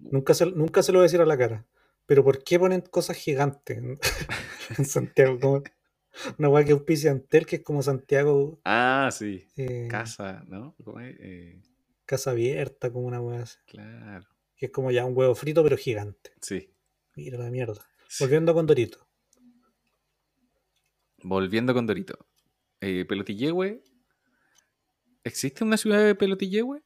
[0.00, 1.66] Nunca se, nunca se lo voy a decir a la cara.
[2.06, 3.98] Pero ¿por qué ponen cosas gigantes en,
[4.78, 5.38] en Santiago?
[5.38, 5.62] Como
[6.38, 9.46] una weá que auspicia Antel, que es como Santiago, Ah, sí.
[9.56, 10.74] eh, Casa, ¿no?
[11.00, 11.60] Eh,
[12.06, 13.58] casa abierta, como una weá así.
[13.66, 14.26] claro.
[14.56, 16.32] Que es como ya un huevo frito, pero gigante.
[16.42, 16.70] Sí.
[17.16, 17.86] Mira la mierda.
[18.08, 18.24] Sí.
[18.24, 19.06] Volviendo con Dorito.
[21.22, 22.26] Volviendo con Dorito.
[22.80, 23.82] Eh, Pelotillehue.
[25.24, 26.82] ¿Existe una ciudad de Pelotillehue?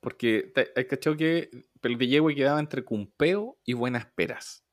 [0.00, 1.50] Porque hay cachado que
[1.80, 4.64] Pelotillehue quedaba entre Cumpeo y Buenas Peras.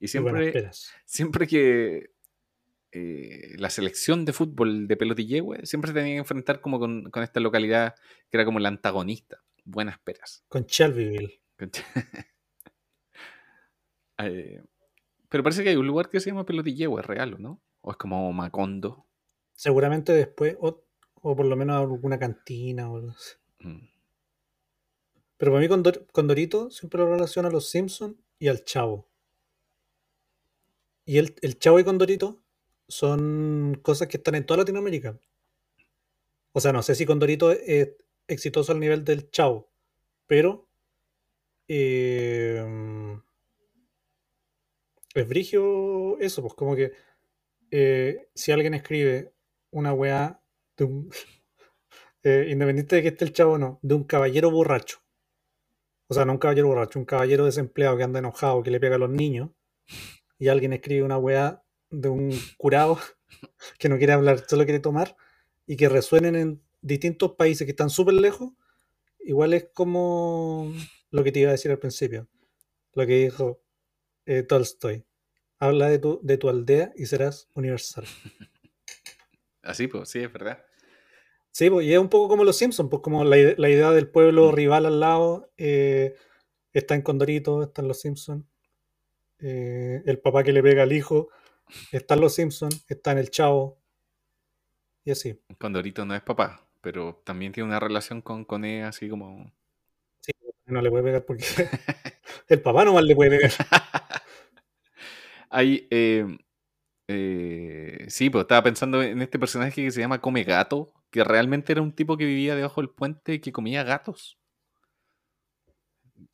[0.00, 0.70] Y siempre,
[1.04, 2.10] siempre que
[2.92, 7.22] eh, la selección de fútbol de Pelotillehue siempre se tenía que enfrentar como con, con
[7.22, 7.94] esta localidad
[8.30, 9.42] que era como la antagonista.
[9.64, 10.42] Buenas peras.
[10.48, 11.40] Con Shelbyville.
[14.22, 14.62] Eh,
[15.28, 17.62] pero parece que hay un lugar que se llama Pelotillehue, ¿es real o no?
[17.80, 19.06] ¿O es como Macondo?
[19.54, 20.84] Seguramente después, o,
[21.14, 23.36] o por lo menos alguna cantina o algo así.
[23.60, 23.88] Mm.
[25.38, 28.62] Pero para mí con, Dor- con Dorito siempre lo relaciono a los Simpsons y al
[28.64, 29.08] Chavo.
[31.10, 32.40] Y el, el Chavo y Condorito
[32.86, 35.18] son cosas que están en toda Latinoamérica.
[36.52, 37.96] O sea, no sé si Condorito es
[38.28, 39.72] exitoso al nivel del Chavo,
[40.28, 40.68] pero
[41.66, 42.64] eh,
[45.12, 46.92] es brigio eso, pues como que
[47.72, 49.34] eh, si alguien escribe
[49.72, 50.40] una weá
[50.76, 51.10] de un,
[52.22, 55.00] eh, independiente de que esté el chavo o no, de un caballero borracho.
[56.06, 58.94] O sea, no un caballero borracho, un caballero desempleado que anda enojado, que le pega
[58.94, 59.50] a los niños.
[60.40, 62.98] Y alguien escribe una weá de un curado
[63.78, 65.14] que no quiere hablar, solo quiere tomar.
[65.66, 68.52] Y que resuenen en distintos países que están súper lejos.
[69.20, 70.72] Igual es como
[71.10, 72.26] lo que te iba a decir al principio.
[72.94, 73.62] Lo que dijo
[74.26, 75.04] eh, Tolstoy.
[75.58, 78.06] Habla de tu, de tu aldea y serás universal.
[79.62, 80.64] Así, pues, sí, es verdad.
[81.50, 84.08] Sí, pues, y es un poco como los Simpsons, pues como la, la idea del
[84.08, 86.14] pueblo rival al lado eh,
[86.72, 88.46] está en Condorito, está en los Simpsons.
[89.42, 91.28] Eh, el papá que le pega al hijo
[91.92, 93.78] está en los Simpsons, está en el Chavo.
[95.04, 95.40] Y así.
[95.58, 99.52] Condorito no es papá, pero también tiene una relación con Cone así como...
[100.20, 100.32] Sí,
[100.66, 101.44] no le puede pegar porque
[102.48, 103.52] el papá nomás le puede pegar.
[105.50, 105.88] Hay...
[105.90, 106.26] eh,
[107.12, 111.72] eh, sí, pues estaba pensando en este personaje que se llama Come Gato, que realmente
[111.72, 114.38] era un tipo que vivía debajo del puente y que comía gatos.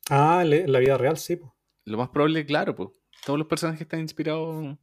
[0.07, 1.37] Ah, en la vida real, sí.
[1.37, 1.51] pues.
[1.85, 2.89] Lo más probable, claro, pues.
[3.25, 4.77] Todos los personajes están inspirados...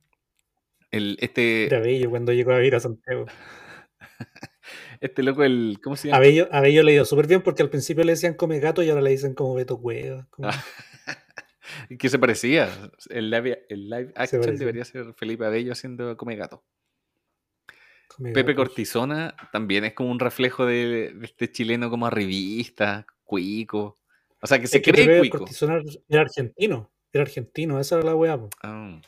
[0.90, 3.26] El, este, Era bello cuando llegó a vivir a Santiago.
[5.00, 5.80] este loco, el...
[5.82, 6.20] ¿Cómo se llama?
[6.20, 8.90] Bello, a Bello le dio súper bien porque al principio le decían come gato y
[8.90, 10.26] ahora le dicen como Beto Cueva.
[10.30, 10.50] como-
[11.98, 12.68] que se parecía.
[13.10, 16.62] El live, el live action debería ser Felipe Abello haciendo Come Gato.
[18.08, 18.62] come Pepe gato.
[18.64, 23.98] Cortisona también es como un reflejo de, de este chileno como arribista, cuico.
[24.40, 25.38] O sea, que se Es que cree Pepe cuico.
[25.38, 26.92] Cortisona era argentino.
[27.14, 28.38] Era argentino, esa era la weá.
[28.62, 29.00] Ah,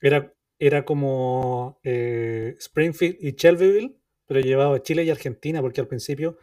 [0.00, 3.96] Era, era como eh, Springfield y Shelbyville,
[4.26, 6.36] pero llevado a Chile y Argentina, porque al principio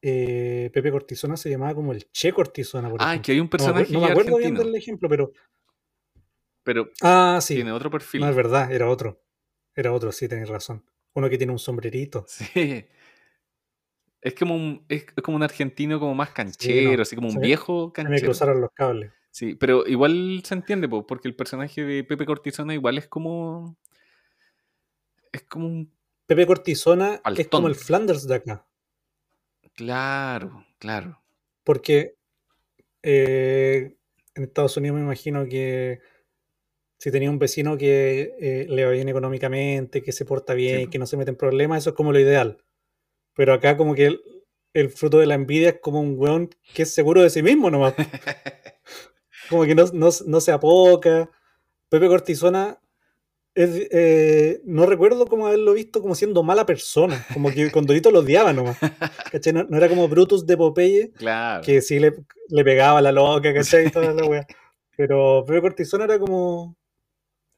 [0.00, 2.88] eh, Pepe Cortisona se llamaba como el Che Cortisona.
[2.88, 3.22] Por Ah, ejemplo.
[3.26, 5.32] que hay un No personaje acuer- no me acuerdo bien del ejemplo, pero.
[6.62, 7.56] pero Ah, sí.
[7.56, 8.20] tiene otro perfil.
[8.20, 9.20] No es verdad, era otro.
[9.74, 10.84] Era otro, sí, tenés razón.
[11.14, 12.24] Uno que tiene un sombrerito.
[12.28, 12.86] Sí.
[14.20, 17.92] Es como un, es como un argentino como más canchero, no, así como un viejo
[17.94, 18.26] Se me canchero.
[18.30, 19.12] cruzaron los cables.
[19.38, 23.76] Sí, pero igual se entiende, po, porque el personaje de Pepe Cortisona igual es como.
[25.30, 25.92] Es como un.
[26.26, 27.46] Pepe Cortisona es Altón.
[27.48, 28.66] como el Flanders de acá.
[29.74, 31.22] Claro, claro.
[31.62, 32.16] Porque
[33.04, 33.94] eh,
[34.34, 36.00] en Estados Unidos me imagino que
[36.96, 40.98] si tenía un vecino que eh, le va bien económicamente, que se porta bien, que
[40.98, 42.64] no se mete en problemas, eso es como lo ideal.
[43.34, 44.20] Pero acá como que el,
[44.72, 47.70] el fruto de la envidia es como un weón que es seguro de sí mismo
[47.70, 47.94] nomás.
[49.48, 51.30] Como que no, no, no se apoca.
[51.88, 52.78] Pepe Cortisona
[53.54, 57.24] es, eh, no recuerdo como haberlo visto como siendo mala persona.
[57.32, 58.76] Como que Condorito lo odiaba nomás.
[59.32, 59.52] ¿cachai?
[59.52, 61.62] No, no era como Brutus de Popeye, Claro.
[61.64, 62.14] que sí le,
[62.48, 63.86] le pegaba a la loca, ¿cachai?
[63.86, 64.46] Y toda la wea.
[64.96, 66.76] Pero Pepe Cortisona era como,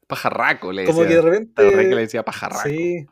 [0.07, 1.21] Pajarraco le como decía.
[1.21, 1.95] que de ¿Te acordás que le repente.
[2.01, 2.69] decía pajarraco?
[2.69, 3.05] Sí.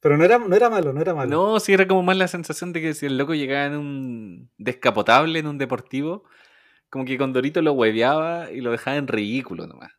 [0.00, 1.30] Pero no era, no era malo, no era malo.
[1.30, 4.50] No, sí, era como más la sensación de que si el loco llegaba en un
[4.58, 6.24] descapotable, en un deportivo,
[6.94, 9.90] como que Condorito lo hueveaba y lo dejaba en ridículo nomás.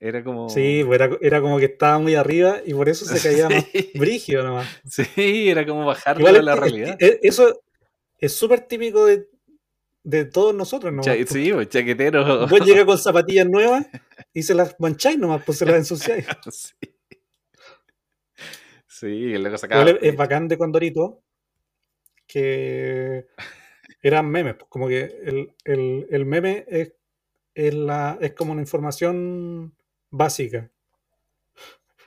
[0.00, 0.48] Era como.
[0.50, 3.64] Sí, pues era, era como que estaba muy arriba y por eso se caía más
[3.72, 3.92] Sí.
[3.94, 4.66] brígido nomás.
[4.84, 6.96] Sí, era como a es- la realidad.
[6.98, 7.62] es- eso
[8.18, 9.28] es súper típico de,
[10.02, 11.02] de todos nosotros, ¿no?
[11.02, 12.48] Cha- sí, pues, chaquetero.
[12.48, 13.86] Vos llegas con zapatillas nuevas
[14.34, 16.26] y se las mancháis nomás, pues se las ensuciáis.
[16.50, 16.74] sí.
[18.88, 19.88] Sí, el loco sacaba.
[19.90, 21.22] Es, bacán de Condorito
[22.26, 23.26] que
[24.02, 26.92] eran memes, pues como que el, el- el meme es,
[27.54, 29.74] es, la, es como una información
[30.10, 30.70] básica.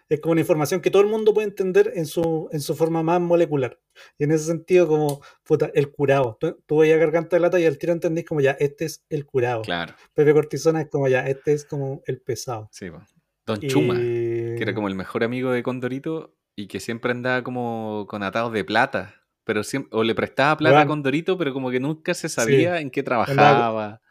[0.07, 3.01] Es como una información que todo el mundo puede entender en su, en su forma
[3.01, 3.79] más molecular.
[4.19, 6.37] Y en ese sentido, como, puta, el curado.
[6.39, 9.25] Tú, tú veías Garganta de Lata y al tiro entendís como ya, este es el
[9.25, 9.63] curado.
[9.63, 12.69] Claro, Pepe Cortisona es como ya, este es como el pesado.
[12.71, 13.03] sí, pues.
[13.47, 17.43] Don Y- Chuma, que era como el mejor amigo de Condorito y que siempre andaba
[17.43, 19.15] como con atados de plata.
[19.45, 20.87] Pero siempre, o le prestaba plata a Weón.
[20.89, 24.01] Condorito, pero como que nunca se sabía en qué trabajaba.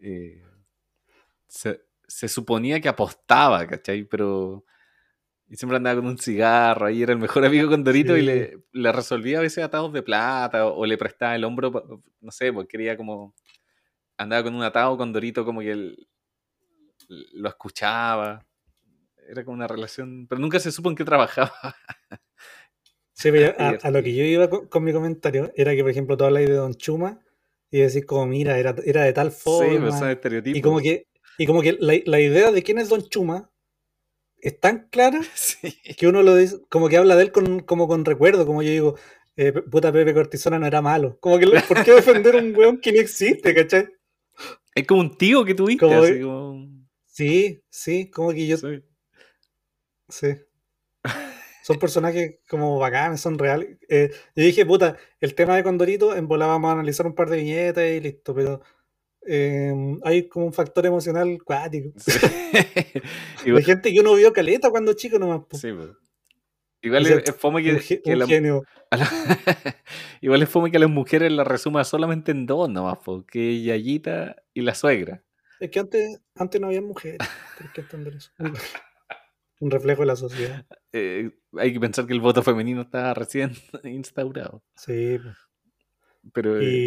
[0.00, 0.42] Eh,
[1.48, 4.04] se, se suponía que apostaba, ¿cachai?
[4.04, 4.64] Pero
[5.48, 8.26] Y siempre andaba con un cigarro, ahí era el mejor amigo con Dorito y Sí.
[8.26, 12.30] le, le resolvía a veces atados de plata o, o le prestaba el hombro, no
[12.30, 13.34] sé, porque quería como...
[14.18, 16.08] Andaba con un atado con Dorito como que él
[17.08, 18.44] lo escuchaba.
[19.28, 21.52] Era como una relación, pero nunca se supo en qué trabajaba.
[23.18, 23.52] Sí, pero
[23.82, 26.46] a, lo que yo iba con, con mi comentario era que, por ejemplo, tú hablas
[26.46, 27.20] de Don Chuma
[27.70, 29.90] y decís como, mira, era, era de tal Sí, forma.
[29.98, 30.58] son estereotipos.
[30.58, 31.06] y como que,
[31.36, 33.50] y como que la, la idea de quién es Don Chuma
[34.40, 35.74] es tan clara Sí.
[35.96, 38.70] que uno lo dice, como que habla de él con, como con recuerdo, como yo
[38.70, 38.94] digo,
[39.36, 41.18] eh, puta Pepe Cortisona no era malo.
[41.20, 43.88] Como que, ¿por qué defender a un weón que ni existe, cachai?
[44.74, 46.68] Es como un tío que tuviste, Como- así como...
[47.06, 48.80] Sí, sí, como que yo, sí.
[50.08, 50.28] sí.
[51.68, 53.76] Son personajes como bacanes, son reales.
[53.90, 57.28] Eh, yo dije, puta, el tema de Condorito, en bola vamos a analizar un par
[57.28, 58.62] de viñetas y listo, pero
[59.26, 59.70] eh,
[60.02, 61.90] hay como un factor emocional cuático.
[61.98, 62.12] Sí.
[63.66, 65.42] Gente que uno vio caleta cuando chico nomás.
[65.46, 65.58] po.
[65.58, 65.94] sí, po.
[66.80, 68.62] Igual es, es fome que, la- genio.
[68.90, 69.10] a la-
[70.22, 73.58] Igual es fome que a las mujeres la resuma solamente en dos nomás, po, que
[73.58, 75.22] es Yayita y la suegra.
[75.60, 77.18] Es que antes, antes no había mujeres.
[78.16, 78.30] Eso.
[78.38, 78.54] Un,
[79.60, 80.64] un reflejo de la sociedad.
[80.92, 83.52] Eh, hay que pensar que el voto femenino está recién
[83.84, 84.62] instaurado.
[84.76, 85.18] Sí.
[86.32, 86.84] Pero eh,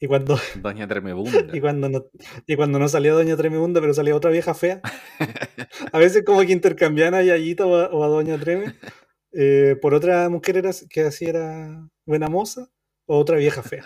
[0.00, 1.46] Y, y cuando, Doña Tremebunda.
[1.52, 2.04] y cuando no,
[2.46, 4.80] y cuando no salía Doña Tremebunda, pero salía otra vieja fea.
[5.92, 8.74] A veces como que intercambiaban a Yayita o a, o a Doña Treme
[9.32, 12.68] eh, por otra mujer era, que así era buena moza
[13.06, 13.84] o otra vieja fea.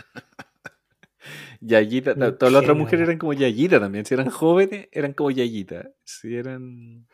[1.61, 4.05] Yayita, todas las otras mujeres eran como Yayita también.
[4.05, 5.91] Si eran jóvenes, eran como Yayita.
[6.05, 7.07] Si eran.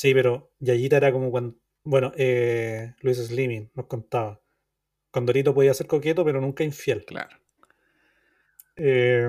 [0.00, 1.58] Sí, pero Yayita era como cuando.
[1.84, 4.40] Bueno, eh, Luis Slimming nos contaba.
[5.10, 7.04] Condorito podía ser coqueto, pero nunca infiel.
[7.04, 7.36] Claro.
[8.76, 9.28] Eh,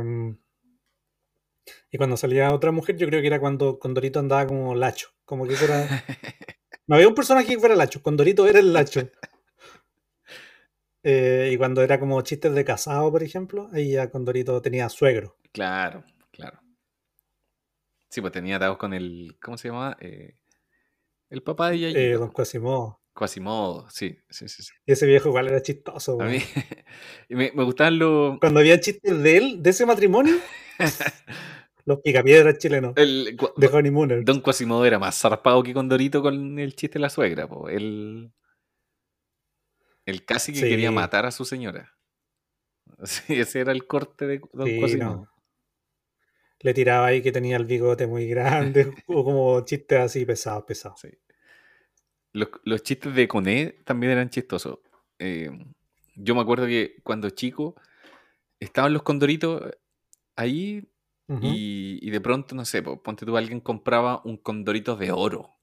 [1.91, 5.09] y cuando salía otra mujer, yo creo que era cuando Condorito andaba como lacho.
[5.25, 5.87] Como que eso era.
[6.87, 8.01] No había un personaje que fuera lacho.
[8.01, 9.01] Condorito era el lacho.
[11.03, 15.35] Eh, y cuando era como chistes de casado, por ejemplo, ahí ya Condorito tenía suegro.
[15.51, 16.59] Claro, claro.
[18.07, 19.35] Sí, pues tenía atados con el.
[19.41, 19.97] ¿Cómo se llama?
[19.99, 20.35] Eh,
[21.31, 21.99] el papá de Yayita.
[21.99, 22.99] Eh, don Quasimodo.
[23.13, 24.63] Quasimodo, sí, sí, sí.
[24.63, 24.71] sí.
[24.85, 26.13] Y ese viejo igual era chistoso.
[26.13, 26.31] A weón.
[26.31, 26.39] mí
[27.29, 28.39] y me, me gustaban los.
[28.39, 30.33] Cuando había chistes de él, de ese matrimonio,
[31.85, 32.93] los picapiedras chilenos.
[32.95, 34.23] el- De Honeymooners.
[34.25, 37.67] Don Quasimodo era más zarpado que Condorito con el chiste de la suegra, po.
[37.67, 38.31] Él,
[40.05, 40.69] él casi que Sí.
[40.69, 41.93] quería matar a su señora.
[43.03, 45.15] Sí, ese era el corte de Don Sí, Quasimodo.
[45.15, 45.27] no.
[46.59, 50.99] Le tiraba ahí que tenía el bigote muy grande, o como chistes así pesados, pesados.
[51.01, 51.09] Sí.
[52.33, 54.79] Los, los chistes de Coné también eran chistosos.
[55.19, 55.49] Eh,
[56.15, 57.75] yo me acuerdo que cuando chico
[58.59, 59.63] estaban los condoritos
[60.35, 60.87] ahí
[61.41, 65.57] y, y de pronto, no sé, po, ponte tú, alguien compraba un condorito de oro.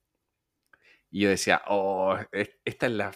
[1.10, 3.12] Y yo decía, oh, es- esta es la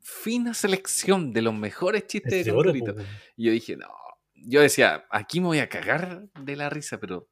[0.00, 2.72] fina selección de los mejores chistes Es de oro.
[3.36, 3.88] Y yo dije, no.
[4.34, 7.28] Yo decía, aquí me voy a cagar de la risa, pero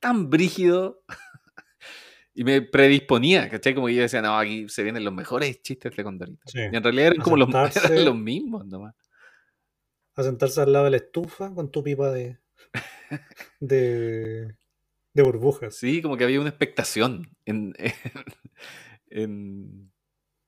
[0.00, 1.02] tan brígido.
[2.38, 3.74] Y me predisponía, ¿cachai?
[3.74, 6.42] Como que yo decía, no, aquí se vienen los mejores chistes de Condorito.
[6.44, 6.58] Sí.
[6.70, 7.48] Y en realidad eran como los,
[7.90, 8.94] eran los mismos nomás.
[10.14, 12.38] A sentarse al lado de la estufa con tu pipa de.
[13.60, 14.54] de.
[15.14, 15.76] de burbujas.
[15.76, 17.72] Sí, como que había una expectación en,
[19.08, 19.90] en,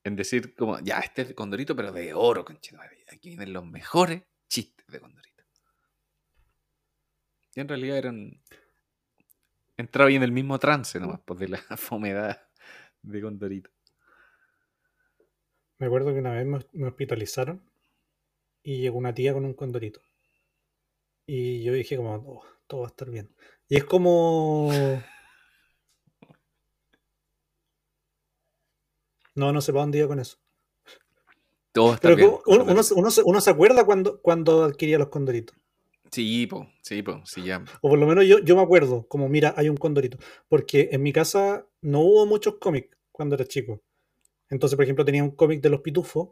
[0.05, 2.99] en decir, como, ya, este es Condorito, pero de oro, conchetumare.
[3.11, 5.43] Aquí vienen los mejores chistes de Condorito.
[7.55, 8.43] Y en realidad eran.
[9.79, 12.49] Entraba ahí en el mismo trance nomás, pues de la fomedad
[13.01, 13.71] de Condorito.
[15.79, 17.63] Me acuerdo que una vez me, hospitalizaron
[18.65, 20.01] y llegó una tía con un condorito.
[21.27, 23.33] Y yo dije como, "Oh, todo va a estar bien.
[23.69, 24.69] Y es como...
[29.35, 30.37] No, no sé para dónde iba con eso.
[31.71, 32.31] Todo está Pero bien.
[32.47, 35.57] uno, uno se, uno se acuerda cuando, cuando adquiría los condoritos.
[36.11, 37.63] Sí, po, sí, po, sí, ya.
[37.83, 40.19] O por lo menos yo, yo me acuerdo, como mira, hay un condorito.
[40.49, 43.83] Porque en mi casa no hubo muchos cómics cuando era chico.
[44.51, 46.31] Entonces, por ejemplo, tenía un cómic de los pitufos.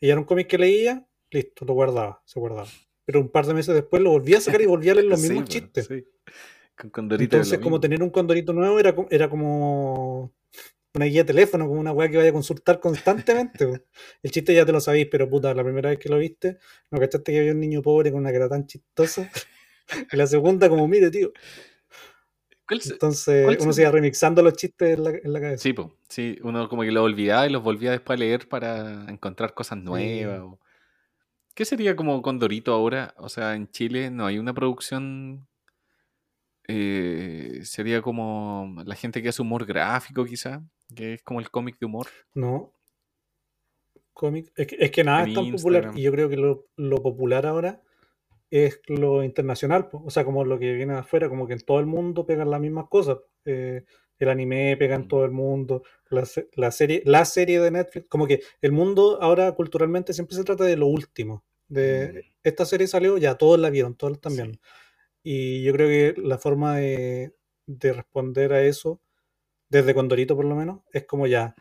[0.00, 2.68] Y era un cómic que leía, listo, lo guardaba, se guardaba.
[3.04, 5.18] Pero un par de meses después lo volví a sacar y volví a leer los
[5.22, 5.86] Sí, mismos po, chistes.
[5.86, 6.04] sí.
[6.76, 7.80] Con Condorito Entonces, como mismo.
[7.80, 10.32] tener un condorito nuevo era, era como
[10.94, 13.64] una guía de teléfono, como una weá que vaya a consultar constantemente.
[14.22, 16.58] El chiste ya te lo sabéis, pero puta, la primera vez que lo viste,
[16.90, 19.30] no cachaste que había un niño pobre con una cara tan chistosa.
[20.12, 21.32] Y la segunda, como, mire, tío.
[22.66, 25.62] ¿Cuál se- Entonces uno se- iba remixando los chistes en la, en la cabeza.
[25.62, 29.06] Sí, po, sí, uno como que lo olvidaba y los volvía después a leer para
[29.08, 30.40] encontrar cosas nuevas.
[30.40, 30.58] o-
[31.54, 33.14] ¿Qué sería como Condorito ahora?
[33.16, 35.48] O sea, en Chile no hay una producción
[36.68, 40.62] eh, sería como la gente que hace humor gráfico, quizá,
[40.94, 42.06] que es como el cómic de humor.
[42.34, 42.72] No.
[44.12, 44.50] Cómic.
[44.56, 45.92] Es que, es que nada En es tan popular.
[45.94, 47.82] Y yo creo que lo, lo popular ahora
[48.50, 49.88] es lo internacional.
[49.88, 50.02] po.
[50.04, 52.50] O sea, como lo que viene de afuera, como que en todo el mundo pegan
[52.50, 53.18] las mismas cosas.
[53.44, 53.84] Eh,
[54.18, 55.08] el anime pega en Mm.
[55.08, 55.82] todo el mundo.
[56.10, 56.24] La,
[56.54, 58.06] la serie, la serie de Netflix.
[58.08, 61.44] Como que el mundo ahora culturalmente siempre se trata de lo último.
[61.68, 62.32] De Mm.
[62.42, 64.38] esta serie salió, ya todos la vieron, todos la están Sí.
[64.38, 64.58] viendo.
[65.22, 67.34] Y yo creo que la forma de,
[67.66, 69.00] de responder a eso,
[69.68, 71.54] desde Condorito por lo menos, es como ya,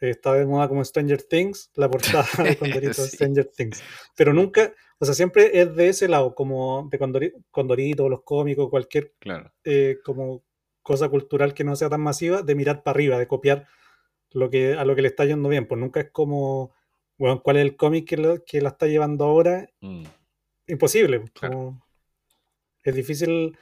[0.00, 3.16] eh, está de moda como Stranger Things, la portada de Condorito Sí.
[3.16, 3.82] Stranger Things.
[4.16, 8.68] Pero nunca, o sea, siempre es de ese lado, como de Condorito, Condorito los cómicos,
[8.70, 9.52] cualquier Claro.
[9.64, 10.42] eh, como
[10.82, 13.66] cosa cultural que no sea tan masiva, de mirar para arriba, de copiar
[14.32, 15.66] lo que, a lo que le está yendo bien.
[15.66, 16.72] Pues nunca es como,
[17.16, 19.68] bueno, ¿cuál es el cómic que, lo- que la está llevando ahora?
[19.80, 20.04] Mm.
[20.66, 21.20] imposible.
[21.20, 21.54] pues, Claro.
[21.54, 21.86] como-
[22.82, 23.56] es difícil,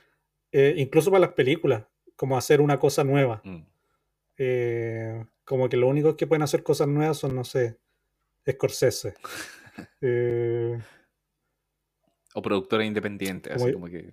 [0.50, 1.84] eh, incluso para las películas,
[2.16, 3.40] como hacer una cosa nueva.
[3.44, 3.62] Mm.
[4.44, 7.78] Eh, como que lo único que pueden hacer cosas nuevas son, no sé,
[8.50, 9.14] Scorsese.
[10.02, 10.78] Eh,
[12.34, 14.12] O productora independiente, Como así yo- como que.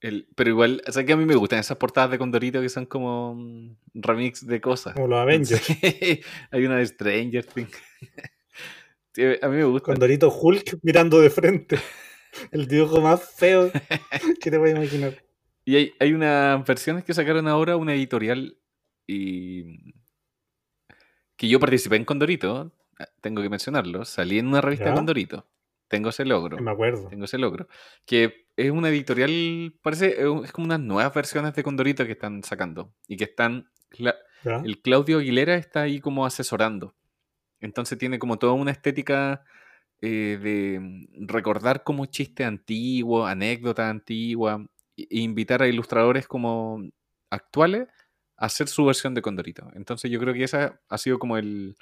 [0.00, 2.68] El, pero igual, o sea que a mí me gustan esas portadas de Condorito que
[2.68, 4.94] son como mm, remix de cosas.
[4.94, 5.60] como los Avengers.
[6.52, 7.72] Hay una de Stranger Things.
[9.42, 9.86] A mí me gusta.
[9.86, 11.78] Con Dorito Hulk mirando de frente.
[12.52, 13.72] El dibujo más feo
[14.40, 15.16] que te voy a imaginar.
[15.64, 18.56] Y hay, hay unas versiones que sacaron ahora, una editorial,
[19.08, 19.94] y
[21.36, 24.94] que yo participé en Condorito, ah, tengo que mencionarlo, salí en una revista de.
[24.94, 25.46] Condorito,
[25.88, 27.08] tengo ese logro, Me acuerdo.
[27.08, 27.66] tengo ese logro,
[28.04, 32.92] que es una editorial, parece, es como unas nuevas versiones de Condorito que están sacando,
[33.08, 33.70] y que están,
[34.44, 36.94] el Claudio Aguilera está ahí como asesorando,
[37.60, 39.42] entonces tiene como toda una estética
[40.02, 44.60] eh, de mm, recordar como chistes antiguos, anécdotas antiguas,
[44.96, 46.82] e invitar a ilustradores como
[47.30, 47.88] actuales
[48.38, 49.68] hacer su versión de Condorito.
[49.74, 51.76] Entonces yo creo que ese ha sido como el,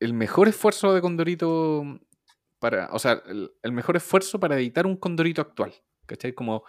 [0.00, 1.84] el mejor esfuerzo de Condorito
[2.58, 5.72] para, o sea, el, el mejor esfuerzo para editar un Condorito actual.
[6.06, 6.32] ¿Cachai?
[6.32, 6.64] Como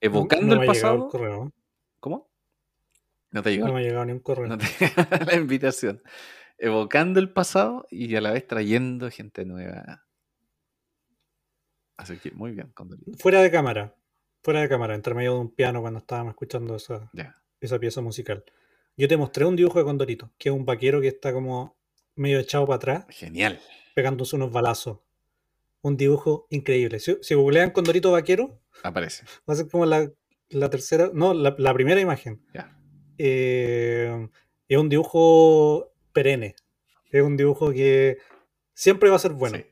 [0.00, 1.08] evocando no me el llegado el pasado.
[1.10, 1.52] correo.
[2.00, 2.30] ¿Cómo?
[3.30, 4.46] No te llegó No me ha llegado ni un correo.
[4.46, 4.64] no te-
[5.26, 6.02] la invitación.
[6.56, 10.04] Evocando el pasado y a la vez trayendo gente nueva.
[11.96, 13.12] Así que muy bien, Condorito.
[13.18, 13.94] Fuera de cámara.
[14.42, 17.36] Fuera de cámara, entre medio de un piano cuando estábamos escuchando esa, Ya.
[17.60, 18.44] Esa pieza musical.
[18.96, 21.76] Yo te mostré un dibujo de Condorito, que es un vaquero que está como
[22.16, 23.60] medio echado para atrás, Genial.
[23.94, 24.98] pegándose unos balazos.
[25.82, 26.98] Un dibujo increíble.
[26.98, 29.24] Si, si googlean Condorito vaquero, Aparece.
[29.48, 30.10] va a ser como la,
[30.50, 32.42] la tercera, no, la, la primera imagen.
[32.52, 32.76] Ya.
[33.18, 34.28] Eh,
[34.68, 36.56] es un dibujo perenne.
[37.10, 38.18] Es un dibujo que
[38.74, 39.58] siempre va a ser bueno.
[39.58, 39.64] Sí.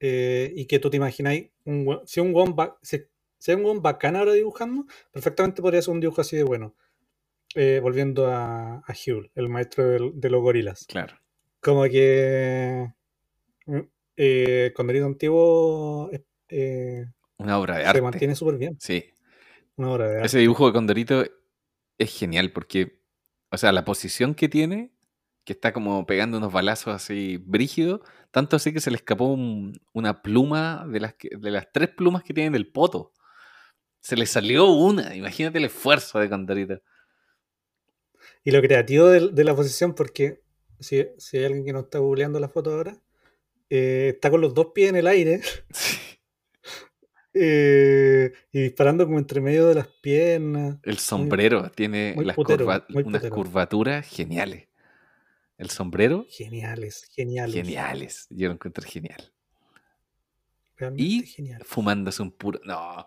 [0.00, 3.00] Eh, y que tú te imagináis, un, si un guan ba- si,
[3.38, 6.74] si hay un guan bacán ahora dibujando, perfectamente podría ser un dibujo así de bueno.
[7.54, 10.84] Eh, volviendo a, a Hugh, el maestro de los gorilas.
[10.86, 11.16] Claro.
[11.60, 12.86] Como que
[13.66, 13.78] mm,
[14.16, 17.04] eh, Condorito Antiguo eh, eh,
[17.38, 18.02] Una obra de se arte.
[18.02, 18.76] mantiene súper bien.
[18.80, 19.04] Sí.
[19.76, 20.26] Una obra de arte.
[20.26, 21.24] Ese dibujo de Condorito
[21.98, 23.00] es genial porque,
[23.50, 24.92] o sea, la posición que tiene,
[25.44, 29.72] que está como pegando unos balazos así brígidos, tanto así que se le escapó un-
[29.94, 33.12] una pluma de las, que- de las tres plumas que tiene del poto.
[34.00, 35.16] Se le salió una.
[35.16, 36.80] Imagínate el esfuerzo de Condorito.
[38.44, 40.42] Y lo creativo de, la posición, porque
[40.80, 42.96] si, si hay alguien que no está googleando la foto ahora,
[43.70, 45.40] eh, está con los dos pies en el aire
[45.72, 45.96] Sí.
[47.34, 50.78] eh, y disparando como entre medio de las piernas.
[50.82, 54.66] El sombrero tiene muy las putero, curva- unas curvaturas geniales.
[55.58, 57.54] El sombrero, Geniales, geniales.
[57.54, 58.26] geniales.
[58.30, 59.32] Yo lo encuentro genial.
[60.76, 61.62] Realmente Y genial.
[61.64, 62.60] fumándose un puro.
[62.64, 63.06] No.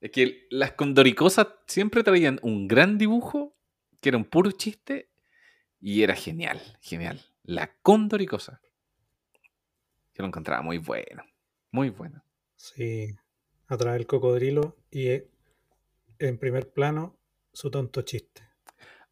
[0.00, 3.56] Es que las condoricosas siempre traían un gran dibujo,
[4.04, 5.08] que era un puro chiste,
[5.80, 7.22] y era genial, genial.
[7.42, 8.60] La condoricosa.
[10.12, 11.24] Yo lo encontraba muy bueno.
[11.70, 12.22] Muy bueno.
[12.54, 13.16] Sí,
[13.66, 15.30] atrás del cocodrilo y eh,
[16.18, 17.18] en primer plano
[17.54, 18.42] su tonto chiste.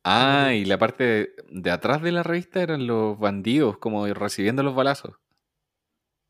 [0.04, 4.62] Ah, y la parte de, de atrás de la revista eran los bandidos, como recibiendo
[4.62, 5.14] los balazos.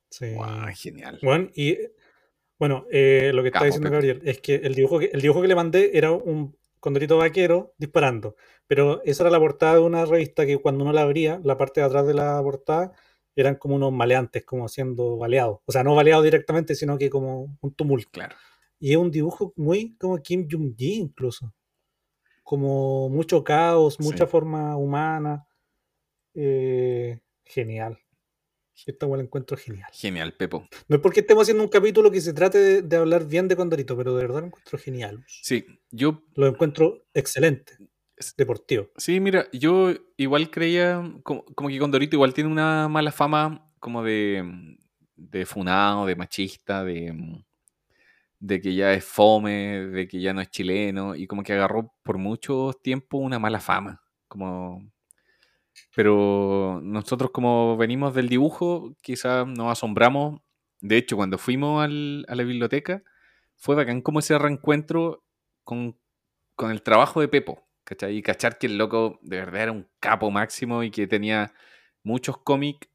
[0.09, 0.37] Sí.
[0.77, 1.19] Genial.
[1.21, 1.79] Bueno, y
[2.61, 3.91] bueno, eh, lo que está diciendo.
[3.91, 7.74] Gabriel es que el dibujo que, el dibujo que le mandé era un condorito vaquero
[7.78, 8.37] disparando.
[8.66, 11.80] Pero esa era la portada de una revista que cuando uno la abría, la parte
[11.80, 12.93] de atrás de la portada
[13.37, 15.61] eran como unos maleantes, como siendo baleados.
[15.64, 18.11] O sea, no baleados directamente, sino que como un tumulto.
[18.12, 18.37] Claro.
[18.80, 21.55] Y es un dibujo muy como Kim Jong-gi incluso.
[22.43, 24.30] Como mucho caos, mucha Sí.
[24.30, 25.47] forma humana.
[26.35, 27.99] Eh, genial.
[28.87, 29.89] Esta la encuentro genial.
[29.93, 30.66] Genial, Pepo.
[30.89, 33.57] No es porque estemos haciendo un capítulo que se trate de, de hablar bien de
[33.57, 35.25] Condorito, pero de verdad lo encuentro genial.
[35.29, 37.77] Sí, yo Lo encuentro excelente.
[38.16, 38.91] Es- Deportivo.
[38.97, 44.03] Sí, mira, yo igual creía como, como que Condorito igual tiene una mala fama como
[44.03, 44.77] de,
[45.16, 47.14] de funado, de machista, de,
[48.39, 51.95] de que ya es fome, de que ya no es chileno, y como que agarró
[52.03, 54.03] por mucho tiempo una mala fama.
[54.29, 54.91] Como...
[55.95, 60.41] Pero nosotros como venimos del dibujo, quizás nos asombramos.
[60.81, 63.03] De hecho, cuando fuimos al- a la biblioteca,
[63.57, 65.25] fue bacán como ese reencuentro
[65.64, 65.99] con,
[66.57, 67.66] con el trabajo de Pepo.
[67.85, 68.16] ¿cachai?
[68.18, 71.53] Y cachar que el loco de verdad era un capo máximo y que tenía
[72.05, 72.89] muchos cómics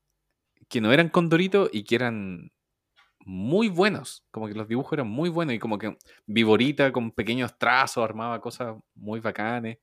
[0.69, 2.51] que no eran Condorito y que eran
[3.25, 4.25] muy buenos.
[4.31, 5.97] Como que los dibujos eran muy buenos y como que
[6.27, 9.79] Viborita con pequeños trazos armaba cosas muy bacanes.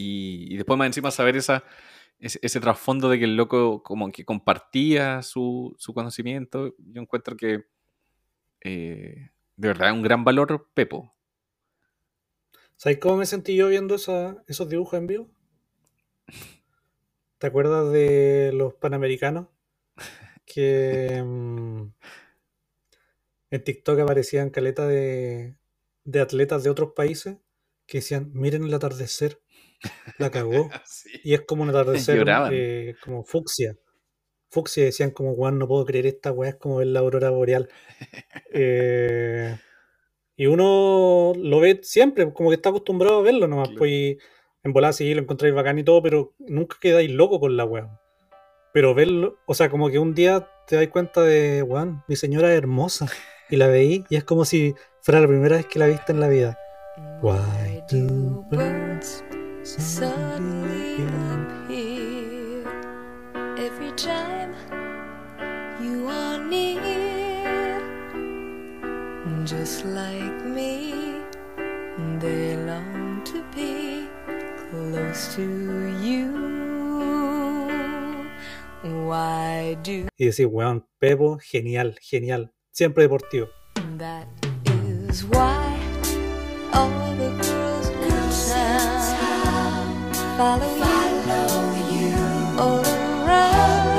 [0.00, 1.64] Y, y después más encima saber esa,
[2.20, 7.36] ese, ese trasfondo de que el loco como que compartía su, su conocimiento, yo encuentro
[7.36, 7.64] que
[8.62, 11.14] eh, de verdad es un gran valor Pepo.
[12.76, 15.30] ¿Sabes cómo me sentí yo viendo esa- esos dibujos en vivo?
[17.38, 19.48] ¿Te acuerdas de los panamericanos?
[20.46, 21.84] Que mm,
[23.50, 25.56] en TikTok aparecían caletas de,
[26.04, 27.38] de atletas de otros países
[27.86, 29.40] que decían, miren el atardecer,
[30.18, 30.68] la cagó.
[30.84, 31.10] Sí.
[31.24, 33.76] Y es como un atardecer eh, como fucsia.
[34.48, 37.68] Fucsia decían como, Juan, no puedo creer esta weá, es como ver la aurora boreal.
[38.52, 39.56] Eh,
[40.34, 43.68] y uno lo ve siempre, como que está acostumbrado a verlo nomás.
[43.68, 43.78] Claro.
[43.78, 44.18] Pues y
[44.64, 48.00] en volada sí lo encontráis bacán y todo, pero nunca quedáis loco con la weá.
[48.72, 52.50] Pero verlo, o sea, como que un día te das cuenta de, weón, mi señora
[52.52, 53.06] es hermosa.
[53.50, 56.20] Y la veí y es como si fuera la primera vez que la viste en
[56.20, 56.58] la vida.
[57.22, 58.29] Why do
[59.80, 62.68] suddenly appear
[63.56, 64.54] every time
[65.80, 67.80] you are near.
[69.44, 71.22] Just like me,
[72.18, 74.06] they long to be
[74.68, 75.42] close to
[76.04, 76.28] you.
[78.82, 80.86] Why do Y decís, weón,
[81.50, 82.52] genial, genial.
[82.70, 83.48] Siempre deportivo.
[83.96, 84.26] that
[85.08, 85.80] is why
[90.40, 92.16] town follow, you
[92.64, 93.98] all around.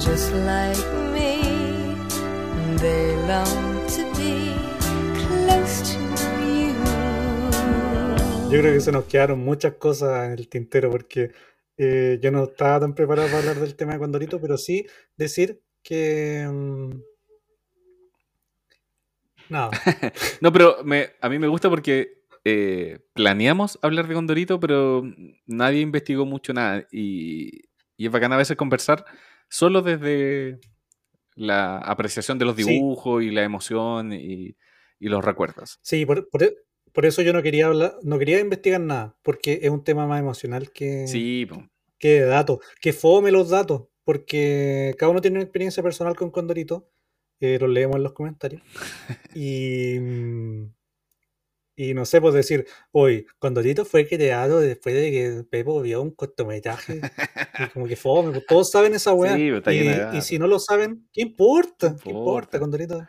[0.00, 1.32] Just like me,
[2.82, 4.54] they long to be
[5.24, 5.98] close to
[6.40, 6.74] you.
[8.50, 11.32] Yo creo que se nos quedaron muchas cosas en el tintero porque
[11.78, 15.62] eh, yo no estaba tan preparado para hablar del tema de Condorito, pero sí decir
[15.82, 16.48] que...
[16.50, 16.90] mm,
[19.50, 19.70] nada,
[20.40, 25.02] No, pero me- a mí me gusta porque eh, planeamos hablar de Condorito, pero
[25.46, 26.86] nadie investigó mucho nada.
[26.92, 27.62] Y,
[27.96, 29.04] y es bacán a veces conversar
[29.48, 30.58] solo desde
[31.34, 32.64] la apreciación de los Sí.
[32.64, 34.56] dibujos y la emoción y,
[34.98, 35.78] y los recuerdos.
[35.82, 36.42] sí, por, por
[36.92, 40.20] por eso yo no quería hablar, no quería investigar nada, porque es un tema más
[40.20, 41.44] emocional que, Sí,
[41.98, 46.88] que datos, que fome los datos, porque cada uno tiene una experiencia personal con Condorito,
[47.40, 48.62] eh, los leemos en los comentarios,
[49.34, 50.72] y, mm,
[51.76, 56.12] y no sé, pues decir, hoy, Condorito fue creado después de que Pepo vio un
[56.12, 57.00] cortometraje,
[57.58, 60.46] y como que fome, pues todos saben esa weá, Sí, pues, y, y si no
[60.46, 61.96] lo saben, ¿qué importa?
[62.02, 62.58] ¿Qué importa?
[62.58, 63.06] Condorito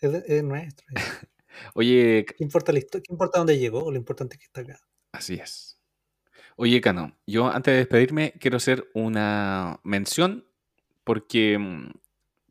[0.00, 0.86] es, es nuestro,
[1.74, 3.04] Oye, ¿qué importa la historia?
[3.06, 3.90] ¿Qué importa dónde llegó?
[3.90, 4.80] Lo importante es que está acá.
[5.12, 5.78] Así es.
[6.56, 10.46] Oye, Cano, yo antes de despedirme quiero hacer una mención
[11.04, 11.92] porque mm,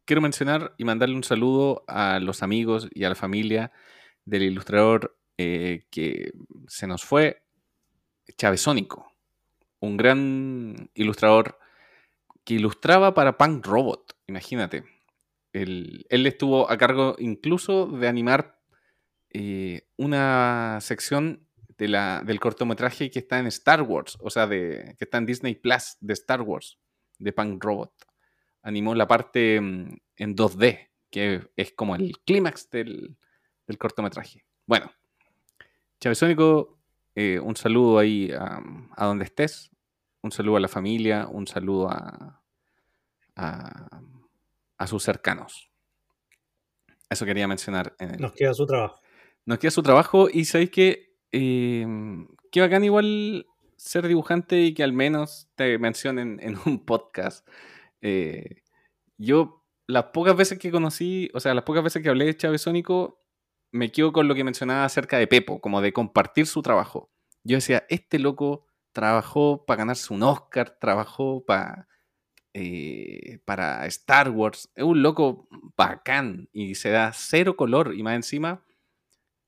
[0.06, 3.72] quiero mencionar y mandarle un saludo a los amigos y a la familia
[4.26, 6.32] del ilustrador eh, que
[6.68, 7.44] se nos fue,
[8.38, 9.12] Chavesónico,
[9.80, 11.58] un gran ilustrador
[12.44, 14.84] que ilustraba para Punk Robot, imagínate.
[15.54, 18.60] Él, estuvo a cargo incluso de animar
[19.32, 25.18] eh, una sección del cortometraje que está en Star Wars, o sea, de, que está
[25.18, 26.78] en Disney Plus de Star Wars,
[27.18, 27.92] de Punk Robot.
[28.62, 33.18] Animó la parte mm, en 2D, que es como el clímax del,
[33.72, 34.44] del cortometraje.
[34.68, 34.92] Bueno,
[36.00, 36.78] Chavesónico,
[37.16, 38.62] eh, un saludo ahí a,
[38.96, 39.72] a donde estés,
[40.22, 42.44] un saludo a la familia, un saludo a,
[43.36, 44.02] a,
[44.78, 45.70] a sus cercanos.
[47.10, 49.00] Eso quería mencionar en el, Nos queda su trabajo.
[49.46, 51.86] nos queda su trabajo y sabéis que eh,
[52.52, 53.46] qué bacán igual
[53.78, 57.48] ser dibujante y que al menos te mencionen en un podcast.
[58.02, 58.62] Eh,
[59.18, 63.21] yo, las pocas veces que conocí, o sea, las pocas veces que hablé de Chavesónico,
[63.72, 67.12] me quedo con lo que mencionaba acerca de Pepo, como de compartir su trabajo.
[67.44, 71.88] Yo decía, este loco trabajó para ganarse un Oscar, trabajó para
[72.54, 74.70] eh, para Star Wars.
[74.76, 77.94] Es un loco bacán y se da cero color.
[77.96, 78.66] Y más encima,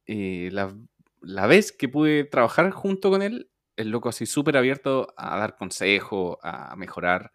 [0.08, 0.76] eh, la,
[1.22, 5.58] la vez que pude trabajar junto con él, el loco así súper abierto a dar
[5.58, 7.32] consejos, a mejorar.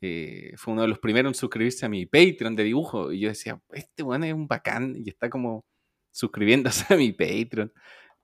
[0.00, 3.12] Eh, fue uno de los primeros en suscribirse a mi Patreon de dibujo.
[3.12, 5.64] Y yo decía, este bueno es un bacán y está como
[6.12, 7.72] suscribiéndose a mi Patreon.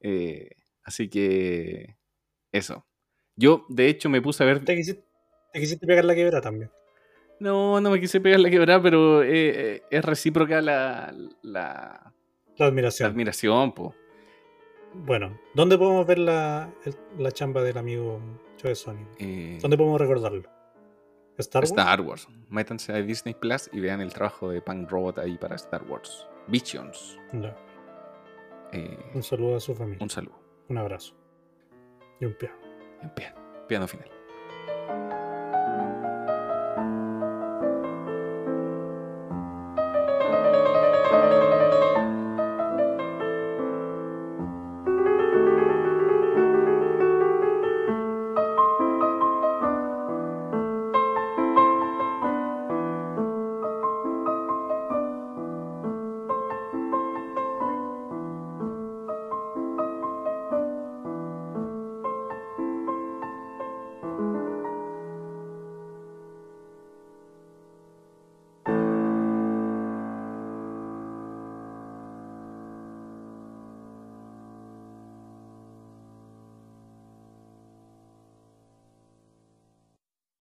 [0.00, 0.50] Eh,
[0.84, 1.96] así que
[2.52, 2.86] eso.
[3.34, 4.64] Yo, de hecho, me puse a ver.
[4.64, 5.04] Te quisiste,
[5.52, 6.70] te quisiste pegar la quebra también.
[7.40, 12.12] No, no me quise pegar la quebrada, pero eh, es recíproca la, la, La
[12.58, 13.10] la admiración.
[13.10, 13.94] admiración, po.
[14.94, 16.72] Bueno, ¿dónde podemos ver la,
[17.16, 18.20] la chamba del amigo
[18.60, 19.06] Joe Sony?
[19.18, 20.42] Eh, ¿Dónde podemos recordarlo?
[21.36, 21.70] ¿Star Wars?
[21.70, 22.28] Star Wars.
[22.48, 26.26] Métanse a Disney Plus y vean el trabajo de Punk Robot ahí para Star Wars.
[26.48, 27.16] Visions.
[27.34, 27.56] Ya.
[28.72, 30.02] Eh, Un saludo a su familia.
[30.02, 30.38] un saludo.
[30.68, 31.14] Un abrazo.
[32.20, 32.56] Y un piano.
[33.14, 33.36] Piano,
[33.68, 34.10] piano final.